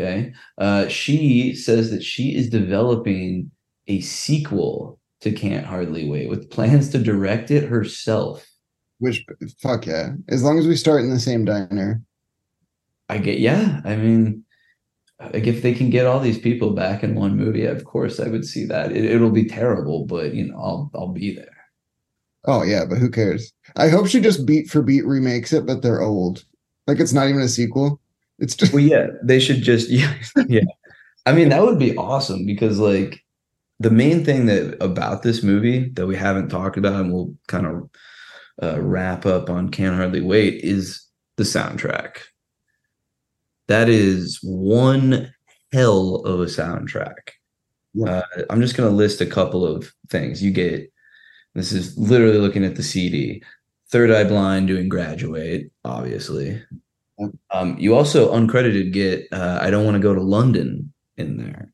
[0.00, 0.32] Okay.
[0.58, 3.50] Uh, she says that she is developing
[3.86, 8.46] a sequel to Can't Hardly Wait with plans to direct it herself.
[8.98, 9.24] Which
[9.62, 10.14] fuck yeah.
[10.28, 12.02] As long as we start in the same diner.
[13.08, 13.80] I get, yeah.
[13.84, 14.44] I mean,
[15.20, 18.28] like if they can get all these people back in one movie, of course I
[18.28, 18.92] would see that.
[18.92, 21.56] It, it'll be terrible, but you know, I'll I'll be there.
[22.46, 23.52] Oh yeah, but who cares?
[23.76, 26.44] I hope she just beat for beat remakes it, but they're old.
[26.86, 27.99] Like it's not even a sequel.
[28.40, 30.14] It's just Well, yeah, they should just yeah,
[30.48, 30.60] yeah.
[31.26, 33.22] I mean, that would be awesome because like
[33.78, 37.66] the main thing that about this movie that we haven't talked about and we'll kind
[37.66, 37.90] of
[38.62, 41.02] uh, wrap up on Can't Hardly Wait is
[41.36, 42.18] the soundtrack.
[43.68, 45.32] That is one
[45.72, 47.30] hell of a soundtrack.
[47.94, 48.22] Yeah.
[48.36, 50.42] Uh, I'm just going to list a couple of things.
[50.42, 50.92] You get
[51.54, 53.42] this is literally looking at the CD.
[53.90, 56.62] Third Eye Blind doing Graduate, obviously.
[57.50, 61.72] Um, you also uncredited get uh, I Don't Want to Go to London in there.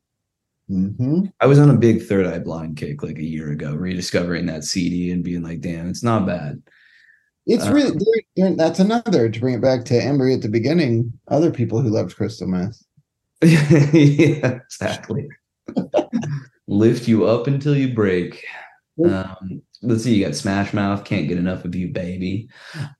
[0.67, 4.45] hmm I was on a big Third Eye Blind kick like a year ago, rediscovering
[4.47, 6.61] that CD and being like, damn, it's not bad.
[7.45, 11.13] It's Uh, really that's another to bring it back to Embry at the beginning.
[11.29, 12.83] Other people who loved Crystal Meth.
[13.41, 15.29] yeah, exactly.
[16.67, 18.43] Lift you up until you break.
[19.05, 22.49] Um, let's see, you got Smash Mouth, can't get enough of you, baby.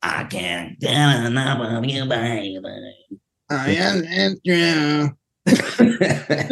[0.02, 2.60] I can't get enough of you, baby.
[3.50, 5.08] I am yeah.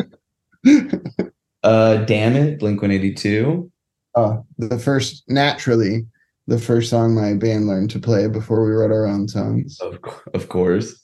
[1.64, 3.72] uh, damn it, Blink 182.
[4.16, 6.06] Uh, the first naturally
[6.48, 9.80] the first song my band learned to play before we wrote our own songs.
[9.82, 9.98] Of,
[10.34, 11.02] of course.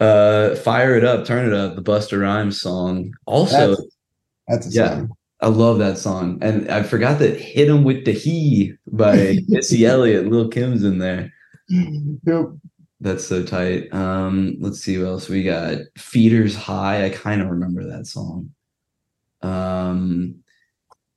[0.00, 3.12] Uh, Fire It Up, Turn It Up, the Busta Rhymes song.
[3.26, 3.96] Also, That's,
[4.48, 4.88] that's a Yeah.
[4.88, 5.10] song.
[5.42, 6.38] I love that song.
[6.40, 10.28] And I forgot that Hit 'em with the He by Missy Elliott.
[10.28, 11.32] Lil Kim's in there.
[11.68, 12.46] Yep.
[13.00, 13.92] That's so tight.
[13.92, 15.78] Um, let's see what else we got.
[15.98, 17.06] Feeders High.
[17.06, 18.50] I kind of remember that song.
[19.42, 20.36] Um,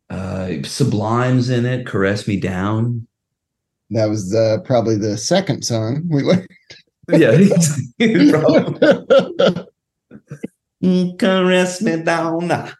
[0.09, 1.85] uh, Sublime's in it.
[1.85, 3.07] Caress Me Down.
[3.91, 6.47] That was uh, probably the second song we learned.
[7.07, 7.37] Yeah,
[11.19, 12.71] Caress Me Down.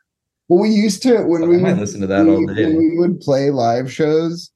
[0.47, 2.65] Well, we used to when we might would, listen to that all we- day.
[2.65, 4.51] when we would play live shows.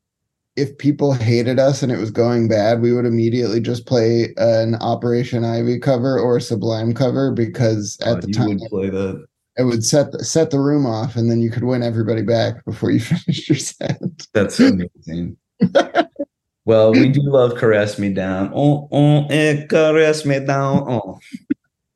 [0.55, 4.75] If people hated us and it was going bad, we would immediately just play an
[4.75, 9.25] Operation Ivy cover or a Sublime cover because at the you time would play that.
[9.57, 12.65] it would set the, set the room off, and then you could win everybody back
[12.65, 14.01] before you finished your set.
[14.33, 15.37] That's amazing.
[16.65, 18.51] well, we do love caress me down.
[18.53, 20.83] Oh, oh, eh, caress me down.
[20.89, 21.19] Oh,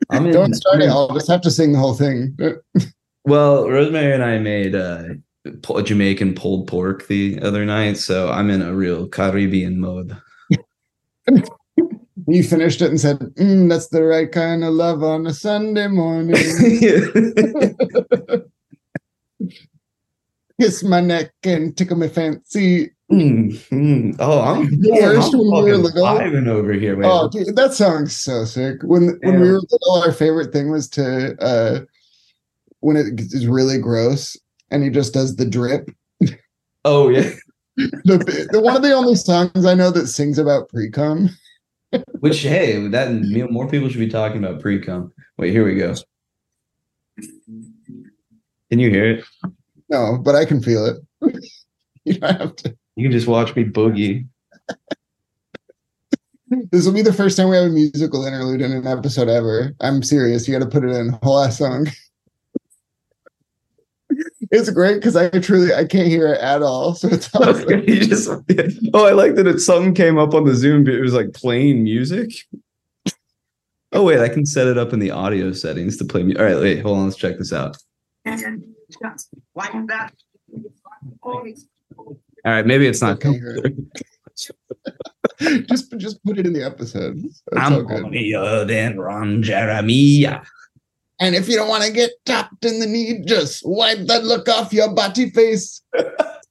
[0.09, 0.89] I'm in, Don't start it.
[0.89, 2.37] I'll just have to sing the whole thing.
[3.25, 5.03] Well, Rosemary and I made uh,
[5.83, 10.17] Jamaican pulled pork the other night, so I'm in a real Caribbean mode.
[12.27, 15.87] You finished it and said, mm, "That's the right kind of love on a Sunday
[15.87, 16.35] morning."
[20.61, 22.91] Kiss my neck and tickle my fancy.
[23.11, 24.15] Mm, mm.
[24.19, 26.49] Oh, I'm, The damn, worst I'm when we were little.
[26.49, 27.09] over here, man.
[27.11, 28.77] Oh, dude, that song's so sick.
[28.83, 31.81] When when we were little, our favorite thing was to uh
[32.83, 34.37] when it is really gross
[34.69, 35.89] and he just does the drip.
[36.85, 37.31] oh yeah.
[37.75, 41.31] The, the one of the only songs I know that sings about pre cum.
[42.19, 45.11] Which hey, that more people should be talking about pre cum.
[45.39, 45.95] Wait, here we go.
[48.69, 49.25] Can you hear it?
[49.89, 50.97] No, but I can feel it.
[52.05, 52.77] you don't have to.
[52.95, 54.27] You can just watch me boogie.
[56.71, 59.73] This will be the first time we have a musical interlude in an episode ever.
[59.81, 60.47] I'm serious.
[60.47, 61.87] You got to put it in whole ass song.
[64.53, 66.93] It's great because I truly I can't hear it at all.
[67.03, 67.83] So it's awesome.
[67.87, 70.83] you just oh, I like that it something came up on the Zoom.
[70.83, 72.31] But it was like playing music.
[73.91, 76.39] Oh wait, I can set it up in the audio settings to play music.
[76.39, 77.05] All right, wait, hold on.
[77.05, 77.77] Let's check this out.
[82.45, 83.23] All right, maybe it's not.
[83.25, 83.39] Okay,
[85.67, 87.23] just just put it in the episode.
[87.51, 90.41] That's I'm funnier than Ron Jeremiah.
[91.19, 94.49] And if you don't want to get tapped in the knee, just wipe that look
[94.49, 95.81] off your body face.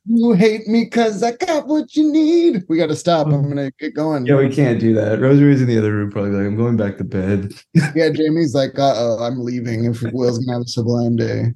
[0.06, 2.64] You hate me because I got what you need.
[2.68, 3.28] We got to stop.
[3.28, 4.26] I'm gonna get going.
[4.26, 5.20] Yeah, we can't do that.
[5.20, 7.52] Rosemary's in the other room, probably like, I'm going back to bed.
[7.94, 9.84] Yeah, Jamie's like, uh oh, I'm leaving.
[9.84, 11.52] If Will's gonna have a sublime day.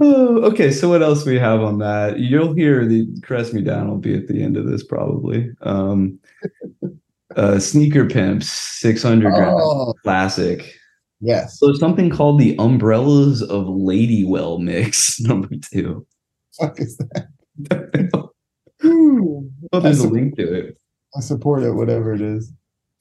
[0.00, 2.18] Oh, okay, so what else we have on that?
[2.18, 5.50] You'll hear the Caress Me Down will be at the end of this probably.
[5.60, 6.18] Um
[7.36, 10.74] uh Sneaker Pimps, 600 Oh, classic.
[11.24, 11.58] Yes.
[11.58, 16.06] So something called the Umbrellas of Ladywell mix, number two.
[16.60, 17.28] Fuck is that?
[18.84, 20.78] oh, there's a I link to it.
[21.16, 22.52] I support it, whatever it is.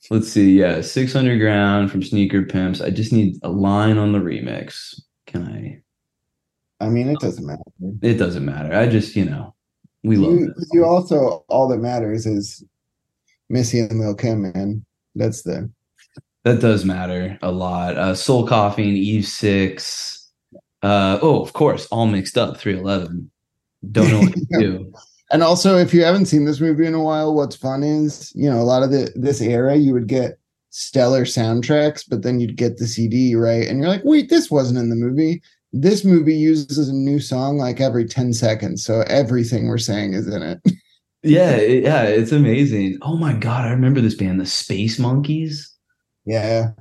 [0.09, 0.57] Let's see.
[0.59, 2.81] Yeah, 6 Underground from Sneaker Pimps.
[2.81, 5.01] I just need a line on the remix.
[5.27, 5.81] Can I?
[6.85, 7.61] I mean, it doesn't matter.
[8.01, 8.73] It doesn't matter.
[8.73, 9.53] I just, you know,
[10.03, 10.67] we love You, it.
[10.71, 12.63] you also all that matters is
[13.49, 14.85] Missy and Lil Kim, man.
[15.15, 15.69] That's the
[16.43, 17.97] That does matter a lot.
[17.97, 20.31] Uh, Soul Coughing and Eve Six.
[20.81, 22.57] Uh, oh, of course, all mixed up.
[22.57, 23.31] 311.
[23.91, 24.93] Don't know what to do.
[25.31, 28.49] And also, if you haven't seen this movie in a while, what's fun is, you
[28.49, 30.37] know, a lot of the this era, you would get
[30.69, 33.67] stellar soundtracks, but then you'd get the CD, right?
[33.67, 35.41] And you're like, wait, this wasn't in the movie.
[35.71, 38.83] This movie uses a new song like every 10 seconds.
[38.83, 40.59] So everything we're saying is in it.
[41.25, 42.97] Yeah, it- yeah, it's amazing.
[43.01, 45.72] Oh my god, I remember this band, the Space Monkeys.
[46.25, 46.71] Yeah.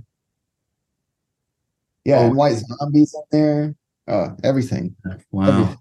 [2.04, 2.26] Yeah, Oh.
[2.26, 3.74] and White Zombies in there.
[4.08, 4.94] Oh, everything.
[5.30, 5.48] Wow.
[5.48, 5.76] Everything.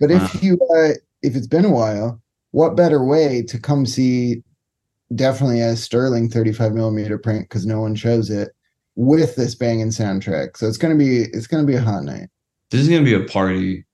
[0.00, 0.24] But Wow.
[0.34, 2.20] if you uh if it's been a while,
[2.52, 4.42] what better way to come see
[5.14, 8.50] definitely a sterling 35 millimeter print because no one shows it
[8.96, 10.56] with this banging soundtrack.
[10.56, 12.28] So it's gonna be it's gonna be a hot night.
[12.70, 13.84] This is gonna be a party.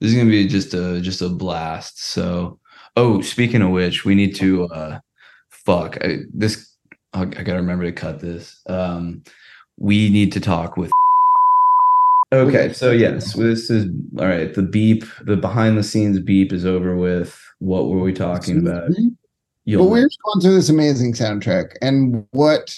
[0.00, 2.02] This is gonna be just a just a blast.
[2.04, 2.58] So,
[2.96, 4.98] oh, speaking of which, we need to uh,
[5.48, 6.73] fuck I, this.
[7.14, 8.60] I, gotta remember to cut this.
[8.66, 9.22] Um,
[9.78, 10.90] we need to talk with.
[12.32, 13.86] Okay, so yes, this is
[14.18, 14.52] all right.
[14.52, 17.40] The beep, the behind the scenes beep is over with.
[17.60, 18.88] What were we talking about?
[18.88, 18.98] But
[19.66, 21.76] You'll we're going through this amazing soundtrack.
[21.80, 22.74] And what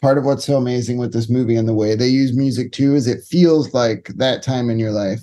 [0.00, 2.94] part of what's so amazing with this movie and the way they use music too
[2.94, 5.20] is it feels like that time in your life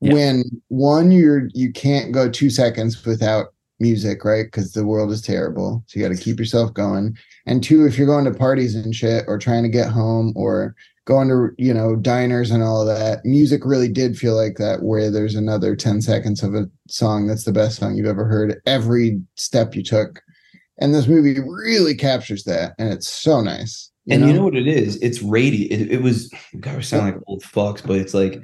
[0.00, 0.12] Yeah.
[0.12, 4.46] when one you're you can't go two seconds without music, right?
[4.46, 5.82] Because the world is terrible.
[5.86, 7.16] So you got to keep yourself going.
[7.46, 10.74] And two, if you're going to parties and shit or trying to get home or
[11.04, 15.10] going to you know diners and all that music really did feel like that where
[15.10, 19.18] there's another 10 seconds of a song that's the best song you've ever heard every
[19.34, 20.20] step you took
[20.82, 24.66] and this movie really captures that and it's so nice and you know what it
[24.66, 24.96] is?
[25.02, 25.66] It's radio.
[25.70, 26.32] It, it was.
[26.60, 28.40] God, we sound like old fucks, but it's like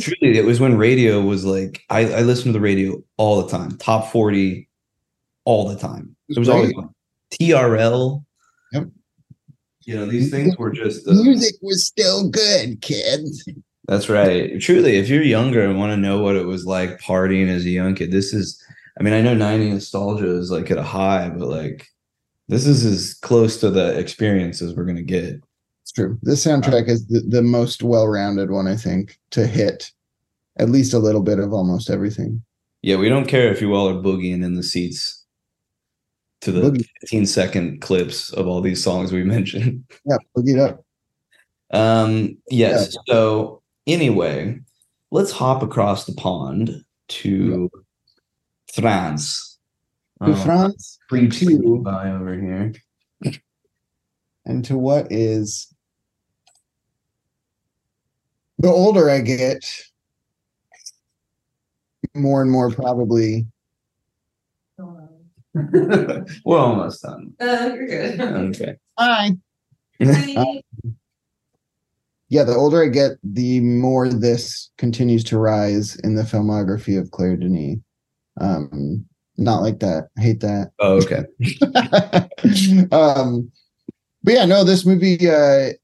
[0.00, 3.50] truly it was when radio was like I, I listened to the radio all the
[3.50, 4.68] time top 40
[5.44, 6.84] all the time it was always Right.
[6.84, 6.94] on.
[7.40, 8.24] trl
[8.72, 8.84] Yep.
[9.84, 13.44] you know these things were just uh, music was still good kids
[13.86, 17.48] that's right truly if you're younger and want to know what it was like partying
[17.48, 18.60] as a young kid this is
[18.98, 21.86] i mean i know 90 nostalgia is like at a high but like
[22.48, 25.43] this is as close to the experience as we're gonna get it's
[25.94, 29.90] true this soundtrack is the, the most well-rounded one i think to hit
[30.58, 32.42] at least a little bit of almost everything
[32.82, 35.24] yeah we don't care if you all are boogieing in the seats
[36.40, 36.86] to the Boogie.
[37.02, 40.84] 15 second clips of all these songs we mentioned yeah boogie it up
[41.70, 42.94] Um, yes.
[43.08, 44.60] So anyway,
[45.10, 47.68] let's hop across the pond to
[48.74, 49.58] France.
[50.22, 52.74] to Oh, france free to- by over here.
[54.44, 55.73] and to what is
[58.64, 59.62] the older I get,
[62.14, 63.46] more and more probably.
[65.54, 67.34] We're almost done.
[67.38, 68.20] Uh, you're good.
[68.20, 68.76] Okay.
[68.98, 69.32] Hi.
[72.30, 77.10] Yeah, the older I get, the more this continues to rise in the filmography of
[77.10, 77.78] Claire Denis.
[78.40, 79.04] Um,
[79.36, 80.08] not like that.
[80.16, 80.72] I hate that.
[80.78, 81.24] Oh, okay.
[82.96, 83.52] um,
[84.22, 85.74] but yeah, no, this movie, uh,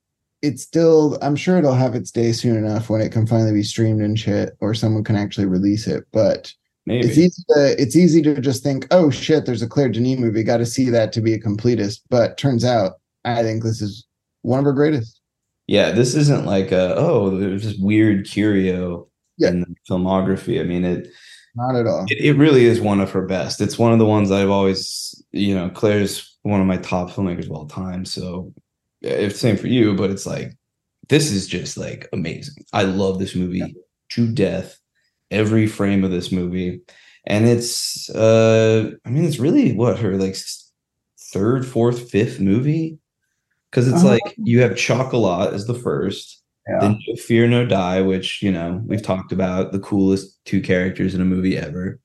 [0.42, 3.62] it's still, I'm sure it'll have its day soon enough when it can finally be
[3.62, 6.05] streamed and shit, or someone can actually release it.
[6.12, 6.53] But
[6.87, 7.07] Maybe.
[7.07, 10.42] it's easy to, it's easy to just think, oh shit, there's a Claire Denis movie.
[10.42, 12.00] Got to see that to be a completist.
[12.09, 12.92] But turns out,
[13.24, 14.07] I think this is
[14.42, 15.20] one of her greatest.
[15.66, 19.50] yeah, this isn't like a oh, there's this weird curio Yeah.
[19.50, 20.59] in the filmography.
[20.59, 21.09] I mean, it
[21.55, 22.07] Not at all.
[22.09, 23.61] it, it really is one of her best.
[23.61, 27.44] It's one of the ones I've always, you know, Claire's one of my top filmmakers
[27.44, 28.07] of all time.
[28.07, 28.55] So
[29.03, 30.53] it's same for you, but it's like
[31.09, 32.65] this is just like amazing.
[32.73, 33.75] I love this movie
[34.11, 34.79] to death.
[35.31, 36.81] Every frame of this movie,
[37.25, 40.37] and it's uh, I mean, it's really what her like
[41.33, 42.99] third, fourth, fifth movie
[43.71, 44.09] because it's Uh-huh.
[44.09, 46.43] like you have Chocolat as the first.
[46.69, 46.79] Yeah.
[46.81, 51.15] Then No Fear No Die, which you know we've talked about the coolest two characters
[51.15, 52.01] in a movie ever.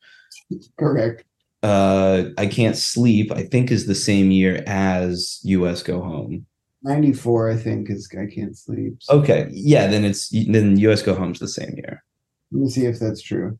[0.78, 1.24] Correct.
[1.64, 6.46] Uh, I Can't Sleep, I think, is the same year as US Go Home.
[6.86, 8.98] 94, I think, is I Can't Sleep.
[9.10, 12.04] Okay, yeah, then it's then US Go Home's the same year.
[12.52, 13.60] Let me see if that's true.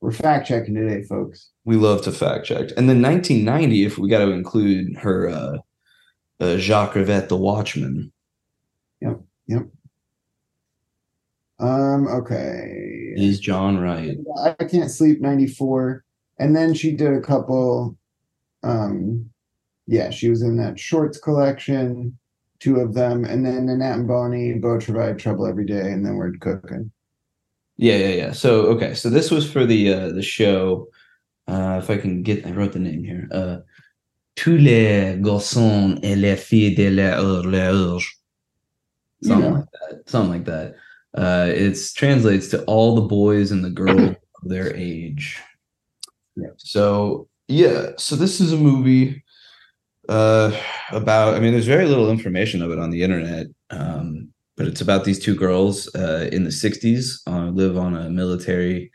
[0.00, 1.50] We're fact checking today, folks.
[1.64, 2.70] We love to fact check.
[2.76, 5.58] And then 1990, if we got to include her, uh,
[6.40, 8.12] uh, Jacques Rivette, The Watchman.
[9.00, 9.20] Yep.
[9.48, 9.62] Yep.
[11.58, 13.14] Um, okay.
[13.16, 14.16] Is John right?
[14.44, 16.04] I Can't Sleep 94.
[16.38, 17.96] And then she did a couple
[18.62, 19.30] um
[19.88, 22.18] yeah, she was in that shorts collection,
[22.60, 26.16] two of them, and then Nenette and Boni, Beau Travail, Trouble Every Day, and then
[26.16, 26.90] we're cooking.
[27.76, 28.32] Yeah, yeah, yeah.
[28.32, 30.88] So okay, so this was for the uh the show.
[31.46, 33.28] Uh if I can get I wrote the name here.
[33.32, 33.58] Uh
[34.36, 38.06] Tous les garçons et les filles de leur l'âge.
[39.24, 39.58] Something Yeah.
[39.58, 40.08] like that.
[40.08, 40.74] Something like that.
[41.14, 45.40] Uh it's translates to all the boys and the girls of their age.
[46.36, 46.50] Yeah.
[46.58, 49.24] So yeah, so this is a movie
[50.08, 50.50] uh
[50.92, 53.46] about I mean there's very little information of it on the internet.
[53.70, 58.10] Um but it's about these two girls uh, in the 60s uh, live on a
[58.10, 58.90] military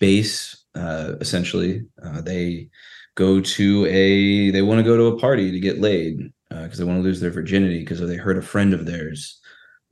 [0.00, 2.68] base uh, essentially uh, they
[3.14, 6.18] go to a they want to go to a party to get laid
[6.50, 9.40] because uh, they want to lose their virginity because they heard a friend of theirs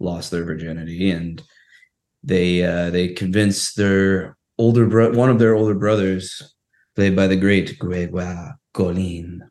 [0.01, 1.43] lost their virginity and
[2.23, 2.61] they
[2.91, 6.55] they convince their older bro- one of their older brothers
[6.97, 9.43] played by the great Gregoire Colin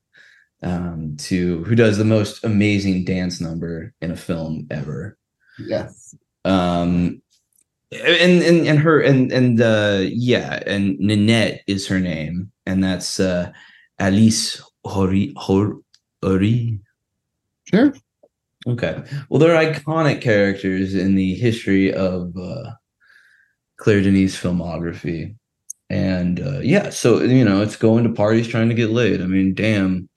[0.63, 5.17] um, to who does the most amazing dance number in a film ever.
[5.59, 6.15] Yes.
[6.45, 7.21] um
[7.91, 13.19] and and and her and and uh yeah and Nenette is her name and that's
[13.19, 13.51] uh
[13.99, 15.79] Alice Hori Hor
[16.23, 16.79] Hori?
[17.65, 17.93] Sure.
[18.67, 19.03] okay.
[19.29, 22.71] Well they're iconic characters in the history of uh
[23.77, 25.35] Claire Denis filmography.
[25.89, 29.21] And uh yeah so you know it's going to parties trying to get laid.
[29.21, 30.09] I mean damn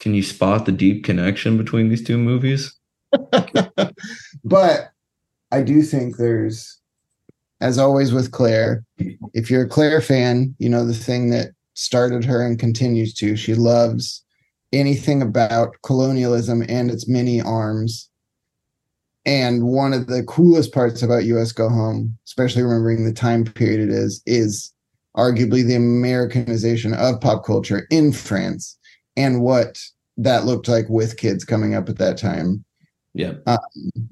[0.00, 2.76] can you spot the deep connection between these two movies
[4.44, 4.90] but
[5.52, 6.78] I do think there's,
[7.60, 8.84] as always with Claire,
[9.34, 13.36] if you're a Claire fan, you know the thing that started her and continues to.
[13.36, 14.24] She loves
[14.72, 18.08] anything about colonialism and its many arms.
[19.26, 23.80] And one of the coolest parts about US Go Home, especially remembering the time period
[23.80, 24.72] it is, is
[25.16, 28.78] arguably the Americanization of pop culture in France
[29.24, 29.78] and what
[30.16, 32.64] that looked like with kids coming up at that time.
[33.14, 33.34] Yeah.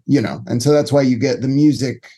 [0.07, 2.09] You know and so that's why you get the music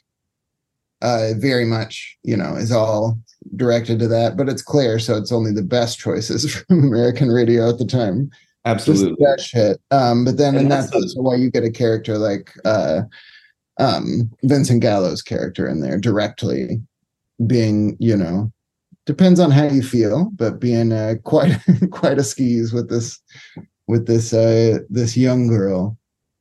[1.02, 3.18] uh very much you know is all
[3.56, 7.68] directed to that but it's clear so it's only the best choices from american radio
[7.68, 8.30] at the time.
[8.66, 9.16] Absolutely.
[9.24, 9.80] that shit.
[9.90, 13.02] Um but then and, And that's that's also why you get a character like uh
[13.78, 16.80] um vincent gallo's character in there directly
[17.46, 18.50] being you know
[19.10, 21.52] depends on how you feel but being uh quite
[21.90, 23.20] quite a skis with this
[23.88, 25.98] with this uh this young girl.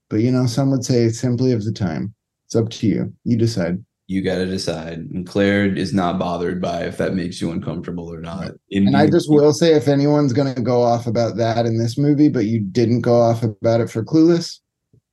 [0.09, 2.13] But you know some would say simply of the time.
[2.47, 3.13] It's up to you.
[3.23, 3.83] You decide.
[4.07, 4.97] You got to decide.
[4.97, 8.53] And Claire is not bothered by if that makes you uncomfortable or not.
[8.71, 11.95] and i just will say if anyone's going to go off about that in this
[11.95, 14.61] movie but you didn't go off about it for clueless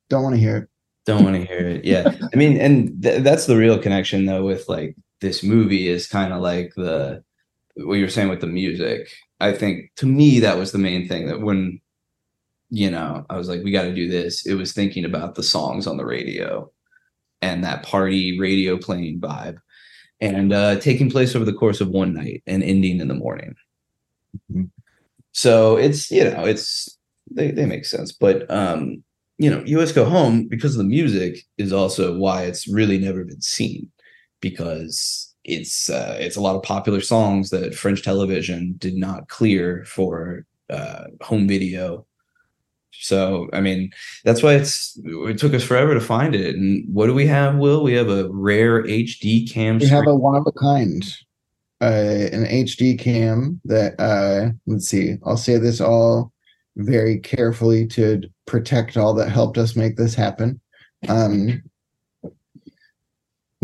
[0.09, 0.69] don't want to hear it.
[1.05, 1.85] Don't want to hear it.
[1.85, 6.07] Yeah, I mean, and th- that's the real connection though with like this movie is
[6.07, 7.23] kind of like the
[7.77, 9.09] what you're saying with the music.
[9.41, 11.81] I think to me that was the main thing that when
[12.71, 14.47] you know I was like, we got to do this.
[14.47, 16.71] It was thinking about the songs on the radio
[17.43, 19.59] and that party radio playing vibe
[20.21, 23.55] and uh taking place over the course of one night and ending in the morning
[24.53, 24.71] Mhm.
[25.33, 26.97] so it's you know it's
[27.31, 29.03] they, they make sense but um
[29.39, 33.25] you know us go home because of the music is also why it's really never
[33.25, 33.91] been seen
[34.41, 39.85] because it's uh it's a lot of popular songs that french television did not clear
[39.87, 42.05] for uh home video.
[42.93, 43.93] So i mean
[44.25, 46.57] that's why it's it took us forever to find it.
[46.57, 47.83] And what do we have will?
[47.83, 51.05] We have a rare hd cam we have a one of a kind
[51.81, 56.33] uh an hd cam that uh let's see i'll say this all
[56.77, 60.61] very carefully to protect all that helped us make this happen.
[61.09, 61.63] Um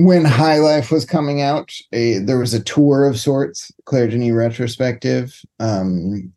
[0.05, 4.32] when high life was coming out a, there was a tour of sorts claire denis
[4.32, 6.32] retrospective um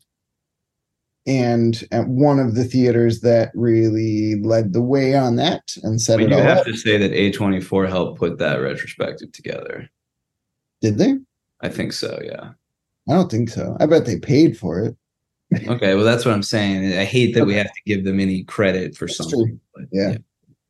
[1.28, 6.20] and at one of the theaters that really led the way on that and set
[6.20, 6.66] we it do all have up.
[6.66, 9.90] to say that a24 helped put that retrospective together.
[10.82, 11.16] Did they?
[11.62, 12.52] I think so yeah.
[13.10, 13.76] I don't think so.
[13.80, 14.96] I bet they paid for it.
[15.68, 16.98] Okay well that's what i'm saying.
[16.98, 20.18] I hate that we have to give them any credit for That's something but Yeah.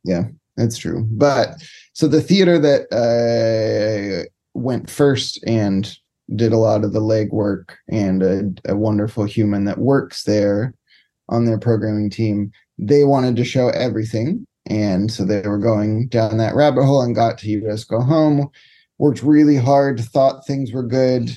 [0.04, 0.24] Yeah,
[0.56, 1.06] that's true.
[1.10, 5.96] But so the theater that uh, went first and
[6.34, 10.74] did a lot of the legwork and a, a wonderful human that works there
[11.28, 14.46] on their programming team, they wanted to show everything.
[14.66, 18.50] And so they were going down that rabbit hole and got to US Go Home,
[18.98, 21.30] worked really hard, thought things were good,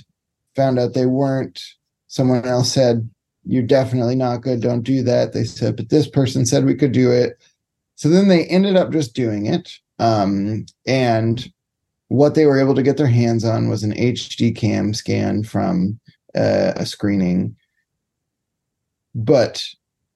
[0.56, 1.62] found out they weren't.
[2.08, 3.08] Someone else said,
[3.46, 4.62] You're definitely not good.
[4.62, 5.34] Don't do that.
[5.34, 7.38] They said, But this person said we could do it.
[8.00, 9.74] So then they ended up just doing it.
[10.00, 11.52] Um, and
[12.08, 16.00] what they were able to get their hands on was an HD cam scan from
[16.34, 17.58] uh, a screening.
[19.14, 19.62] But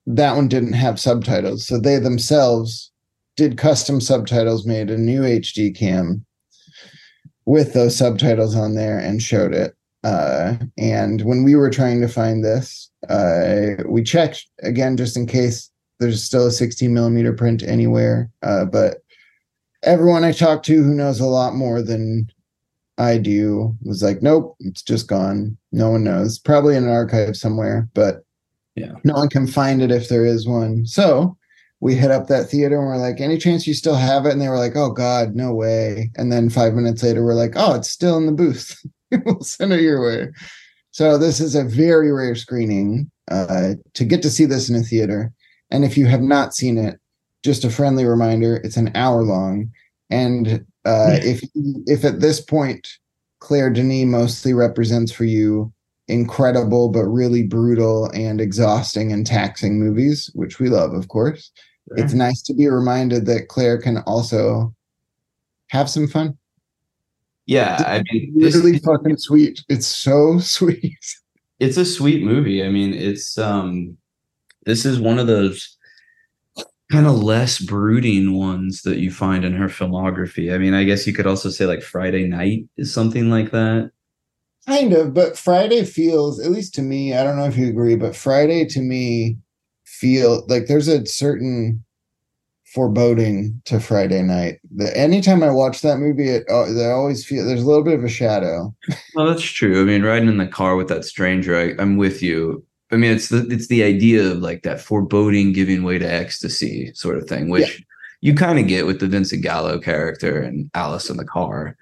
[0.06, 1.68] that one didn't have subtitles.
[1.68, 2.90] So they themselves
[3.36, 6.26] did custom subtitles, made a new HD cam
[7.44, 9.76] with those subtitles on there and showed it.
[10.06, 15.28] Uh, and when we were trying to find this, uh, we checked again just in
[15.28, 15.70] case
[16.04, 18.30] there's still a 16 millimeter print anywhere.
[18.42, 18.98] Uh, but
[19.84, 22.28] everyone I talked to who knows a lot more than
[22.98, 25.58] I do was like, nope, it's just gone.
[25.72, 26.38] No one knows.
[26.38, 28.24] Probably in an archive somewhere, but
[28.76, 28.94] Yeah.
[29.04, 30.86] no one can find it if there is one.
[30.86, 31.38] So
[31.80, 34.32] we hit up that theater and we're like, any chance you still have it?
[34.34, 36.12] And they were like, oh God, no way.
[36.16, 38.78] And then five minutes later, we're like, oh, it's still in the booth.
[39.26, 40.28] we'll send it your way.
[40.92, 44.82] So this is a very rare screening uh, to get to see this in a
[44.82, 45.32] theater.
[45.74, 47.00] And if you have not seen it,
[47.44, 49.72] just a friendly reminder: it's an hour long.
[50.10, 51.44] And uh, if
[51.86, 52.88] if at this point
[53.40, 55.74] Claire Denis mostly represents for you
[56.08, 61.52] incredible but really brutal and exhausting and taxing movies, which we love, of course.
[61.98, 64.74] It's nice to be reminded that Claire can also
[65.68, 66.38] have some fun.
[67.46, 69.64] Yeah, I mean, It's really fucking sweet.
[69.68, 70.98] It's so sweet.
[71.60, 72.64] it's a sweet movie.
[72.64, 73.98] I mean, it's um
[74.66, 75.78] this is one of those
[76.92, 80.54] kind of less brooding ones that you find in her filmography.
[80.54, 83.92] I mean, I guess you could also say like Friday Night is something like that.
[84.68, 87.96] Kind of, but Friday feels, at least to me, I don't know if you agree,
[87.96, 89.38] but Friday to me
[89.86, 91.84] feel like there's a certain
[92.74, 94.60] foreboding to Friday night.
[94.76, 97.98] The, anytime I watch that movie, it uh, I always feel there's a little bit
[97.98, 98.74] of a shadow.
[99.16, 99.82] Well, that's true.
[99.82, 102.66] I mean, riding in the car with that stranger, I, I'm with you.
[102.94, 106.92] I mean, it's the it's the idea of like that foreboding giving way to ecstasy
[106.94, 107.84] sort of thing, which
[108.22, 111.76] you kind of get with the Vincent Gallo character and Alice in the car.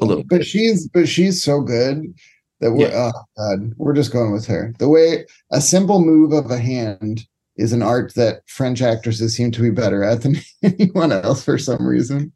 [0.00, 2.14] A little But she's but she's so good
[2.60, 3.10] that we're Yeah.
[3.14, 4.72] oh god, we're just going with her.
[4.78, 7.26] The way a simple move of a hand
[7.56, 11.58] is an art that French actresses seem to be better at than anyone else for
[11.58, 12.32] some reason.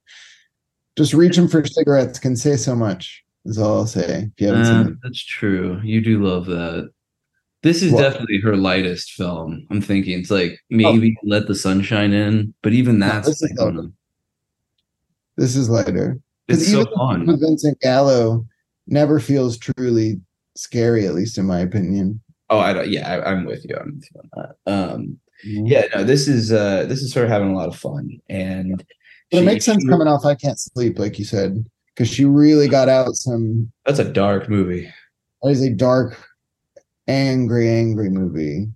[0.96, 3.24] Just reaching for cigarettes can say so much.
[3.44, 4.28] Is all I'll say.
[4.36, 4.98] If you haven't Uh, seen it.
[5.02, 5.80] that's true.
[5.82, 6.90] You do love that.
[7.62, 8.02] This is What?
[8.02, 9.66] definitely her lightest film.
[9.70, 13.64] I'm thinking it's like maybe Let the Sunshine In, but even that's this is I
[13.64, 13.72] lighter.
[13.82, 13.92] know.
[15.36, 16.18] This is lighter.
[16.48, 17.26] It's so even fun.
[17.26, 18.46] With Vincent Gallo
[18.86, 20.20] never feels truly
[20.56, 22.20] scary, at least in my opinion.
[22.50, 22.88] Oh, I don't.
[22.88, 23.76] Yeah, I, I'm with you.
[23.76, 24.30] I'm with you on
[24.66, 24.72] that.
[24.72, 28.82] Um, yeah, no, this is uh, this is her having a lot of fun, and
[29.30, 32.24] But it makes sense she- coming off I Can't Sleep, like you said, because she
[32.24, 34.90] really got out some That's a dark movie.
[35.42, 36.18] That is a dark,
[37.08, 38.68] angry, angry movie.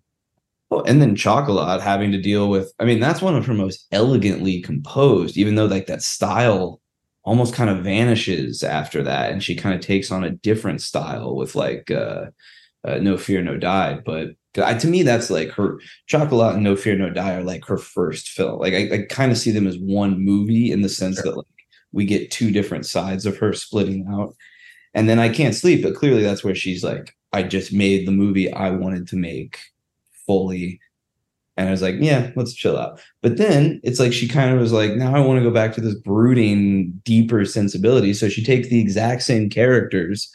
[0.70, 2.72] Well, and then Chocolat having to deal with.
[2.80, 6.80] I mean, that's one of her most elegantly composed, even though like that style
[7.24, 11.37] almost kind of vanishes after that, and she kind of takes on a different style
[11.37, 12.26] with like uh,
[12.85, 14.01] uh No Fear No Die.
[14.05, 17.66] But I, to me, that's like her Chocolat and No Fear No Die are like
[17.66, 18.59] her first film.
[18.59, 21.24] Like I, I kind of see them as one movie in the sense Sure.
[21.24, 21.47] that like
[21.93, 24.35] we get two different sides of her splitting out.
[24.95, 28.12] And then I can't sleep, but clearly that's where she's like, I just made the
[28.12, 29.59] movie I wanted to make
[30.26, 30.80] fully.
[31.57, 33.01] And I was like, yeah, let's chill out.
[33.22, 35.72] But then it's like she kind of was like, now I want to go back
[35.74, 38.14] to this brooding, deeper sensibility.
[38.14, 40.32] So she takes the exact same characters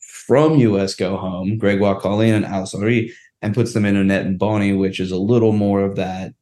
[0.00, 4.38] from US Go Home, Gregoire Colin and Alice Houri, and puts them in Nenette and
[4.38, 6.34] Boni, which is a little more of that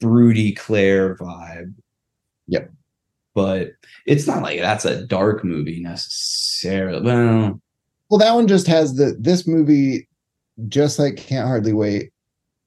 [0.00, 1.74] broody Claire vibe.
[2.48, 2.72] Yep.
[3.34, 3.70] But
[4.06, 7.02] it's not like that's a dark movie necessarily.
[7.02, 7.60] Well,
[8.10, 10.08] Well, that one just has the this movie,
[10.68, 12.12] just like Can't Hardly Wait.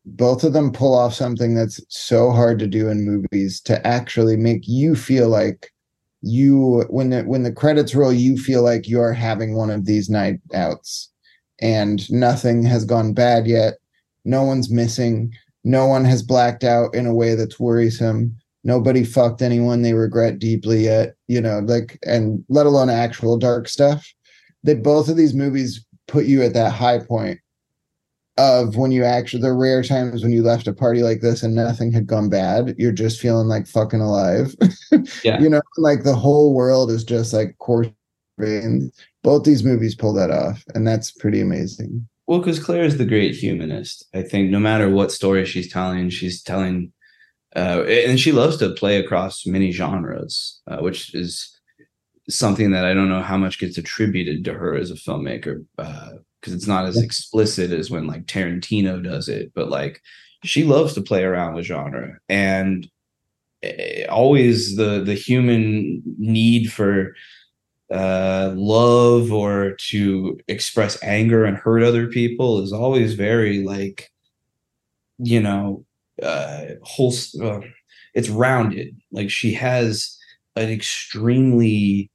[0.06, 4.36] Both of them pull off something that's so hard to do in movies to actually
[4.36, 5.72] make you feel like
[6.22, 9.86] you when the when the credits roll, you feel like you are having one of
[9.86, 11.12] these night outs,
[11.62, 13.76] and nothing has gone bad yet.
[14.26, 15.34] No one's missing.
[15.66, 18.38] No one has blacked out in a way that's worrisome.
[18.64, 21.16] Nobody fucked anyone they regret deeply yet.
[21.28, 24.06] You know, like and let alone actual dark stuff
[24.64, 27.40] that both of these movies put you at that high point
[28.38, 31.54] of when you actually the rare times when you left a party like this and
[31.54, 34.56] nothing had gone bad you're just feeling like fucking alive
[35.24, 35.40] Yeah.
[35.40, 37.88] you know like the whole world is just like course
[38.40, 38.92] veins
[39.22, 43.06] both these movies pull that off and that's pretty amazing Well, because Claire is the
[43.06, 44.08] great humanist.
[44.16, 46.92] I think no matter what story she's telling, she's telling,
[47.56, 51.50] uh, and she loves to play across many genres, uh, which is
[52.30, 56.54] something that I don't know how much gets attributed to her as a filmmaker, because
[56.54, 59.52] it's not as explicit as when like Tarantino does it.
[59.54, 60.02] But like,
[60.44, 62.90] she loves to play around with genre, and
[63.62, 67.14] eh, always the the human need for
[67.92, 74.10] uh, love or to express anger and hurt other people is always very like
[75.20, 75.86] you know
[76.22, 77.60] uh whole uh,
[78.14, 80.16] it's rounded like she has
[80.56, 82.10] an extremely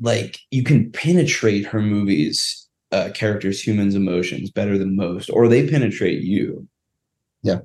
[0.00, 5.68] like you can penetrate her movies uh characters humans emotions better than most or they
[5.68, 6.66] penetrate you
[7.42, 7.60] Yeah.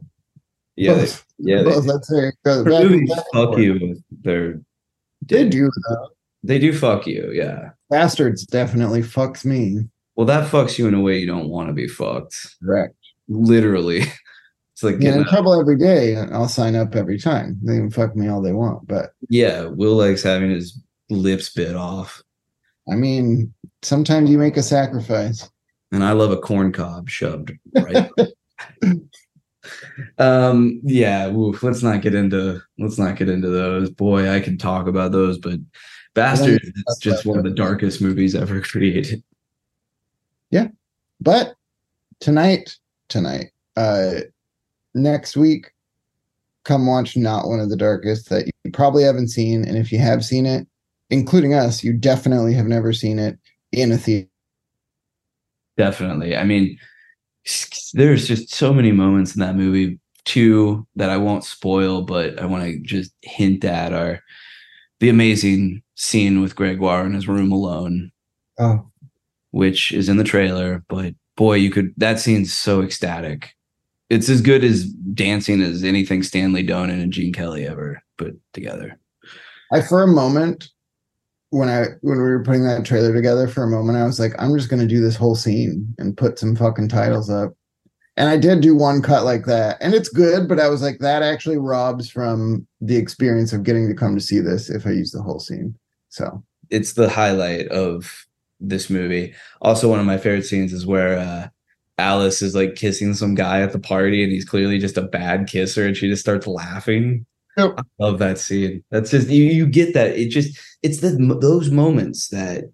[0.76, 1.26] yeah they, Both.
[1.40, 2.66] yeah they, Both, that's very good.
[2.68, 4.62] her Back movies fuck you their
[5.26, 6.08] they do though.
[6.44, 9.80] they do fuck you yeah bastards definitely fucks me
[10.16, 12.56] Well, that fucks you in a way you don't want to be fucked.
[12.64, 12.96] correct
[13.30, 14.04] Literally.
[14.78, 17.78] It's like yeah getting in out- trouble every day i'll sign up every time they
[17.78, 22.22] can fuck me all they want but yeah, Will likes having his lips bit off.
[22.88, 23.52] I mean,
[23.82, 25.50] sometimes you make a sacrifice.
[25.92, 28.08] and I love a corn cob shoved right.
[30.20, 33.90] um, yeah, oof, let's not get into let's not get into those.
[33.90, 35.60] Boy, I could talk about those, but
[36.14, 39.24] Bastard is just one of the darkest movies ever created.
[40.52, 40.68] Yeah
[41.20, 41.56] but
[42.20, 42.78] tonight,
[43.10, 44.22] tonight, uh,
[44.98, 45.72] next week,
[46.64, 49.64] come watch Not One of the Darkest that you probably haven't seen.
[49.66, 50.68] And if you have seen it,
[51.10, 53.38] including us, you definitely have never seen it
[53.72, 54.28] in a theater.
[55.78, 56.36] Definitely.
[56.36, 56.78] I mean,
[57.94, 62.46] there's just so many moments in that movie too that I won't spoil, but I
[62.46, 64.22] want to just hint at are
[65.00, 68.12] the amazing scene with Gregoire in his room alone,
[68.60, 68.90] Oh,
[69.52, 70.84] which is in the trailer.
[70.90, 73.56] But boy, you could that scene's so ecstatic.
[74.10, 78.98] It's as good as dancing as anything Stanley Donen and Gene Kelly ever put together.
[79.72, 80.70] I for a moment
[81.50, 84.34] when I when we were putting that trailer together for a moment, I was like,
[84.38, 87.54] I'm just gonna do this whole scene and put some fucking titles up.
[88.16, 90.98] And I did do one cut like that, and it's good, but I was like,
[91.00, 94.92] that actually robs from the experience of getting to come to see this if I
[94.92, 95.76] use the whole scene.
[96.10, 98.26] So it's the highlight of
[98.60, 99.36] this movie.
[99.62, 101.48] Also, one of my favorite scenes is where uh,
[101.98, 105.48] Alice is like kissing some guy at the party, and he's clearly just a bad
[105.48, 107.26] kisser, and she just starts laughing.
[107.58, 107.74] Yep.
[107.78, 108.84] I love that scene.
[108.92, 109.44] That's just you.
[109.44, 110.18] You get that.
[110.18, 112.66] It just it's the those moments that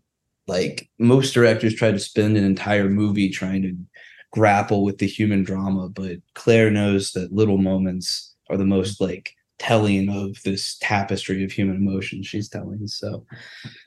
[0.47, 3.75] like most directors try to spend an entire movie trying to
[4.31, 9.33] grapple with the human drama, but Claire knows that little moments are the most like
[9.59, 12.85] telling of this tapestry of human emotion she's telling.
[12.87, 13.25] So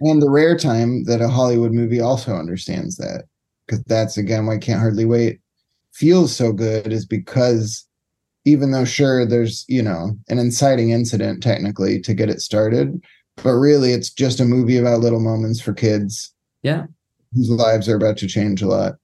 [0.01, 3.25] and the rare time that a Hollywood movie also understands that,
[3.67, 5.41] because that's again why I can't hardly wait
[5.97, 7.87] feels so good is because
[8.45, 13.03] even though sure there's you know an inciting incident technically to get it started,
[13.43, 16.33] but really it's just a movie about little moments for kids.
[16.63, 16.87] Yeah.
[17.35, 18.95] Whose lives are about to change a lot.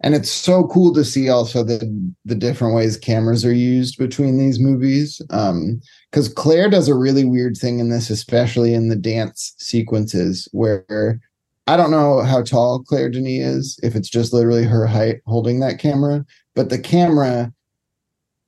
[0.00, 4.36] And it's so cool to see also the the different ways cameras are used between
[4.36, 5.22] these movies.
[5.30, 10.48] Um, because Claire does a really weird thing in this, especially in the dance sequences,
[10.52, 11.20] where
[11.66, 15.60] I don't know how tall Claire Denis is, if it's just literally her height holding
[15.60, 17.52] that camera, but the camera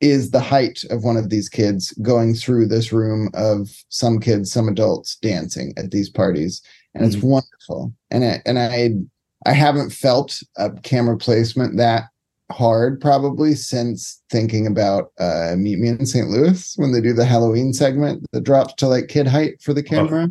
[0.00, 4.52] is the height of one of these kids going through this room of some kids,
[4.52, 6.60] some adults dancing at these parties,
[6.94, 7.94] and it's wonderful.
[8.10, 8.90] And I, and I
[9.46, 12.04] I haven't felt a camera placement that
[12.52, 16.28] hard probably since thinking about uh Meet Me in St.
[16.28, 19.82] Louis when they do the Halloween segment that drops to like kid height for the
[19.82, 20.28] camera.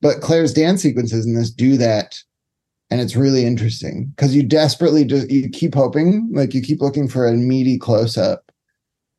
[0.00, 2.16] But Claire's dance sequences in this do that
[2.90, 7.08] and it's really interesting because you desperately just you keep hoping like you keep looking
[7.08, 8.50] for a meaty close up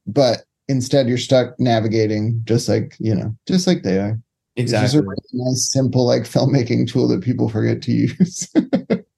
[0.07, 4.19] but instead you're stuck navigating just like you know just like they are.
[4.55, 4.85] Exactly.
[4.85, 8.47] it's just a really nice simple like filmmaking tool that people forget to use.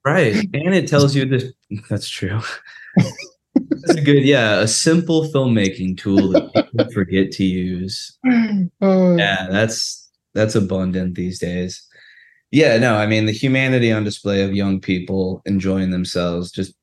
[0.03, 1.53] Right and it tells you this
[1.87, 2.41] that's true.
[2.95, 8.17] That's a good yeah a simple filmmaking tool that people forget to use.
[8.81, 10.00] Oh, yeah that's
[10.33, 11.85] that's abundant these days.
[12.51, 16.73] Yeah no i mean the humanity on display of young people enjoying themselves just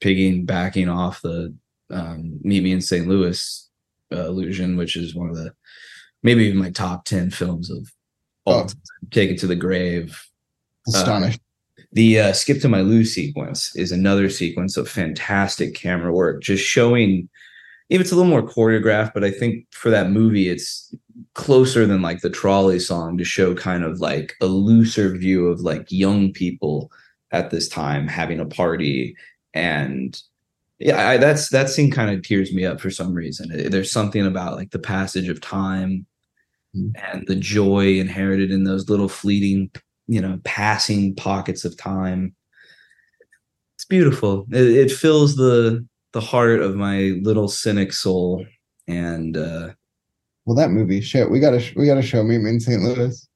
[0.00, 1.54] pigging backing off the
[1.90, 3.68] um, meet me in st louis
[4.12, 5.50] uh, illusion which is one of the
[6.22, 7.90] maybe even my top 10 films of
[8.44, 8.66] all Oh.
[8.66, 8.76] time.
[9.10, 10.20] Take it to the grave.
[10.88, 11.40] Astonishing
[11.92, 16.62] the uh, skip to my lou sequence is another sequence of fantastic camera work just
[16.64, 17.28] showing
[17.88, 20.94] if it's a little more choreographed but i think for that movie it's
[21.34, 25.60] closer than like the trolley song to show kind of like a looser view of
[25.60, 26.90] like young people
[27.32, 29.16] at this time having a party.
[29.54, 30.20] And
[30.78, 33.48] yeah I, that's that scene kind of tears me up for some reason.
[33.70, 36.06] There's something about like the passage of time
[36.76, 36.92] Mm.
[37.12, 39.70] and the joy inherited in those little fleeting
[40.06, 42.34] you know passing pockets of time.
[43.76, 44.46] It's beautiful.
[44.50, 48.44] It, it fills the the heart of my little cynic soul.
[48.86, 49.72] And uh
[50.48, 53.28] well that movie shit we gotta we gotta show meet me in st louis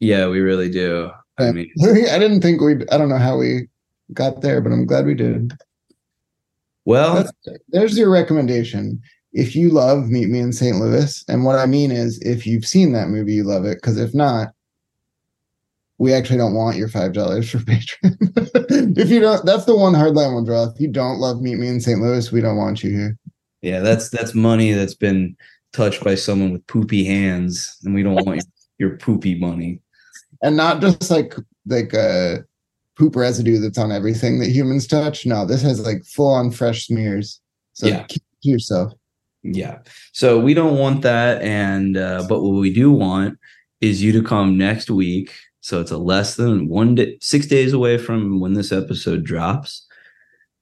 [0.00, 1.70] yeah we really do i mean
[2.10, 3.68] i didn't think we i don't know how we
[4.12, 5.52] got there but i'm glad we did
[6.84, 7.32] well That's,
[7.68, 9.00] there's your recommendation.
[9.32, 10.76] If you love Meet Me in St.
[10.76, 13.76] Louis, and what I mean is, if you've seen that movie, you love it.
[13.76, 14.48] Because if not,
[15.98, 18.98] we actually don't want your five dollars for Patreon.
[18.98, 20.64] if you don't, that's the one hard line we'll draw.
[20.64, 22.00] If you don't love Meet Me in St.
[22.00, 23.16] Louis, we don't want you here.
[23.62, 25.36] yeah that's that's money that's been
[25.72, 28.36] touched by someone with poopy hands and we don't want
[28.78, 29.80] your, your poopy money
[30.42, 31.34] And not just like
[31.66, 32.38] like uh
[32.98, 35.24] poop residue that's on everything that humans touch.
[35.24, 37.40] No, this has like full on fresh smears.
[37.72, 38.02] So Yeah.
[38.04, 38.92] keep it to yourself.
[39.42, 39.78] Yeah.
[40.12, 41.40] So we don't want that.
[41.42, 43.38] And, uh, but what we do want
[43.80, 47.72] is you to come next week So it's a less than one day, six days
[47.72, 49.86] away from when this episode drops.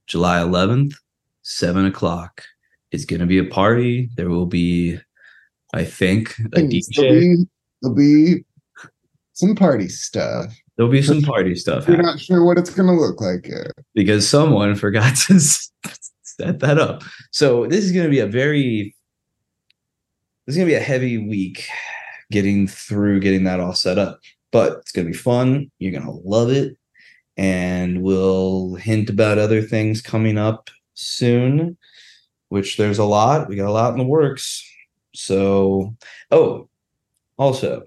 [0.07, 0.95] July 11th,
[1.43, 2.45] seven o'clock.
[2.93, 4.11] It's going to be a party.
[4.17, 4.99] There will be,
[5.75, 6.97] I think, a There'll DJ.
[7.21, 7.45] be,
[7.83, 8.45] there'll be
[9.33, 10.55] some party stuff.
[10.77, 13.67] There'll be some party stuff We're not sure what it's gonna look like yet.
[13.95, 15.39] because someone forgot to
[16.23, 17.03] set that up.
[17.33, 18.95] So this is going to be a very,
[20.47, 21.69] this is going to be a heavy week
[22.33, 24.21] getting through getting that all set up.
[24.53, 25.71] But it's going to be fun.
[25.79, 26.77] You're going to love it.
[27.37, 31.77] And we'll hint about other things coming up soon,
[32.51, 33.49] which there's a lot.
[33.49, 34.69] We got a lot in the works.
[35.15, 35.97] So,
[36.31, 36.69] oh,
[37.39, 37.85] also,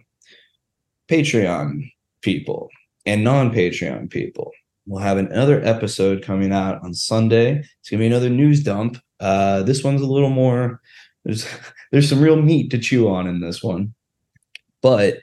[1.07, 1.91] Patreon
[2.21, 2.69] people
[3.05, 4.51] and non Patreon people.
[4.85, 7.63] We'll have another episode coming out on Sunday.
[7.79, 8.97] It's gonna be another news dump.
[9.19, 10.81] Uh, this one's a little more.
[11.23, 11.45] There's
[11.91, 13.93] there's some real meat to chew on in this one.
[14.81, 15.19] But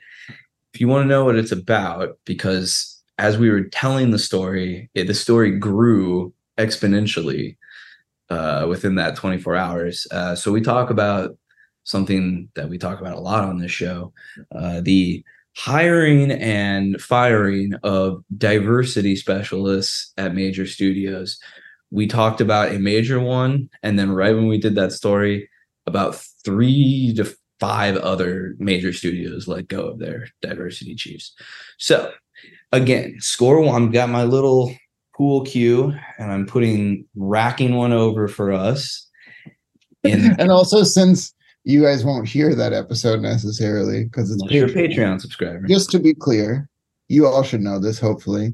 [0.73, 4.89] if you want to know what it's about, because as we were telling the story,
[4.95, 7.57] it, the story grew exponentially
[8.31, 10.07] uh, within that 24 hours.
[10.09, 11.37] Uh, so we talk about
[11.83, 14.13] something that we talk about a lot on this show:
[14.55, 15.23] uh, the
[15.57, 21.37] hiring and firing of diversity specialists at major studios.
[21.91, 25.49] We talked about a major one, and then right when we did that story,
[25.85, 26.15] about
[26.45, 31.33] three to five other major studios let go of their diversity chiefs.
[31.77, 32.11] So,
[32.71, 33.87] again, score one.
[33.87, 34.73] I've got my little
[35.21, 39.07] pool cue, and I'm putting racking one over for us.
[40.03, 44.95] In And also, since you guys won't hear that episode necessarily because it's your Patreon.
[44.95, 45.67] Patreon subscriber.
[45.67, 46.67] Just to be clear,
[47.07, 47.99] you all should know this.
[47.99, 48.53] Hopefully,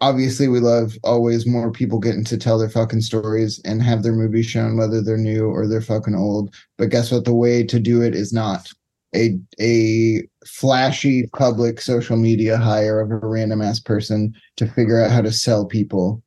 [0.00, 4.14] obviously, we love always more people getting to tell their fucking stories and have their
[4.14, 6.54] movies shown, whether they're new or they're fucking old.
[6.78, 7.26] But guess what?
[7.26, 8.72] The way to do it is not
[9.14, 15.10] a a flashy public social media hire of a random ass person to figure out
[15.10, 16.22] how to sell people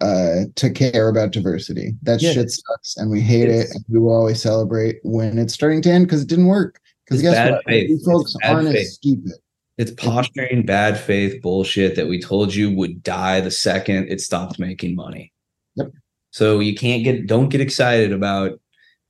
[0.00, 2.32] uh to care about diversity that Yeah.
[2.32, 5.90] shit sucks and we hate it and we will always celebrate when it's starting to
[5.90, 7.90] end because it didn't work because guess what faith.
[7.90, 8.76] you folks aren't faith.
[8.86, 9.32] as stupid
[9.76, 14.58] It's posturing, bad faith bullshit that we told you would die the second it stopped
[14.58, 15.32] making money.
[15.76, 15.88] Yep.
[16.32, 18.60] So you can't get don't get excited about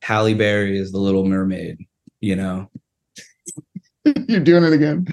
[0.01, 1.77] Halle Berry as the Little Mermaid.
[2.21, 2.69] You know,
[4.27, 5.05] you're doing it again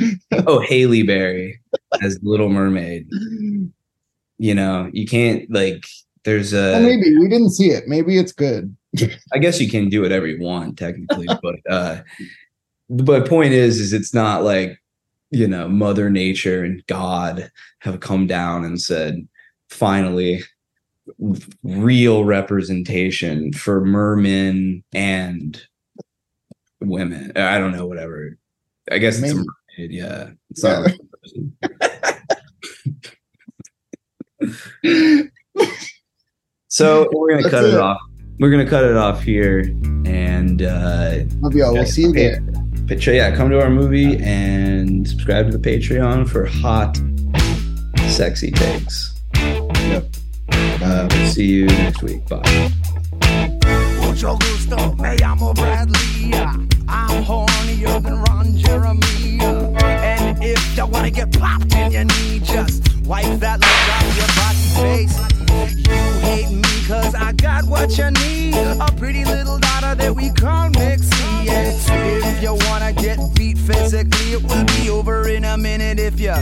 [0.47, 1.61] oh Haley Berry
[2.03, 3.09] as Little Mermaid.
[4.39, 5.85] You know, you can't like.
[6.25, 6.73] There's a.
[6.73, 8.77] well, maybe we didn't see it maybe it's good
[9.33, 12.01] I guess you can do whatever you want technically, but uh
[12.91, 14.81] but point is is it's not like
[15.31, 19.29] you know mother nature and god have come down and said
[19.69, 20.43] finally
[21.63, 25.63] real representation for mermen and
[26.81, 28.38] women i don't know whatever
[28.91, 29.47] i guess it's a Maybe.
[29.79, 30.87] mermaid yeah it's Yeah.
[30.87, 30.93] a
[36.69, 37.75] so we're gonna That's cut it.
[37.75, 37.81] it.
[37.81, 37.99] off
[38.39, 39.61] we're gonna cut it off here
[40.07, 42.31] and uh love y'all we'll see you Okay.
[42.31, 42.41] there
[42.87, 46.99] but yeah come to our movie and subscribe to the patreon for hot
[48.11, 50.05] sexy takes Yep.
[50.83, 52.71] uh, we'll see you next week bye
[56.89, 59.41] I'm hornier than Ron Jeremy.
[59.41, 64.31] And if you wanna get popped in your knee, just wipe that look off your
[64.39, 65.17] body face.
[65.87, 68.55] You hate me cause I got what you need.
[68.55, 71.49] A pretty little daughter that we call Mixie.
[71.49, 71.77] And
[72.25, 76.35] if you wanna get beat physically, it will be over in a minute if you.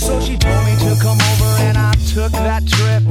[0.00, 3.02] So she told me to come over and I took that trip.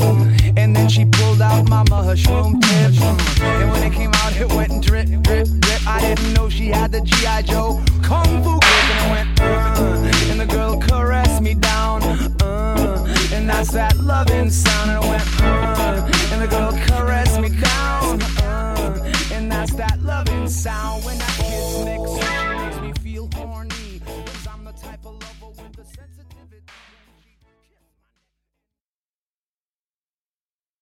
[0.57, 2.93] And then she pulled out my mushroom tip.
[3.41, 5.87] And when it came out, it went drip, drip, drip.
[5.87, 7.43] I didn't know she had the G.I.
[7.43, 8.89] Joe Kung Fu grip.
[8.89, 12.01] And it went, uh, and the girl caressed me down.
[12.41, 14.89] Uh, and that's that loving sound.
[14.89, 18.19] And it went, uh, and the girl caressed me down.
[18.41, 21.28] Uh, and that's that loving sound when mix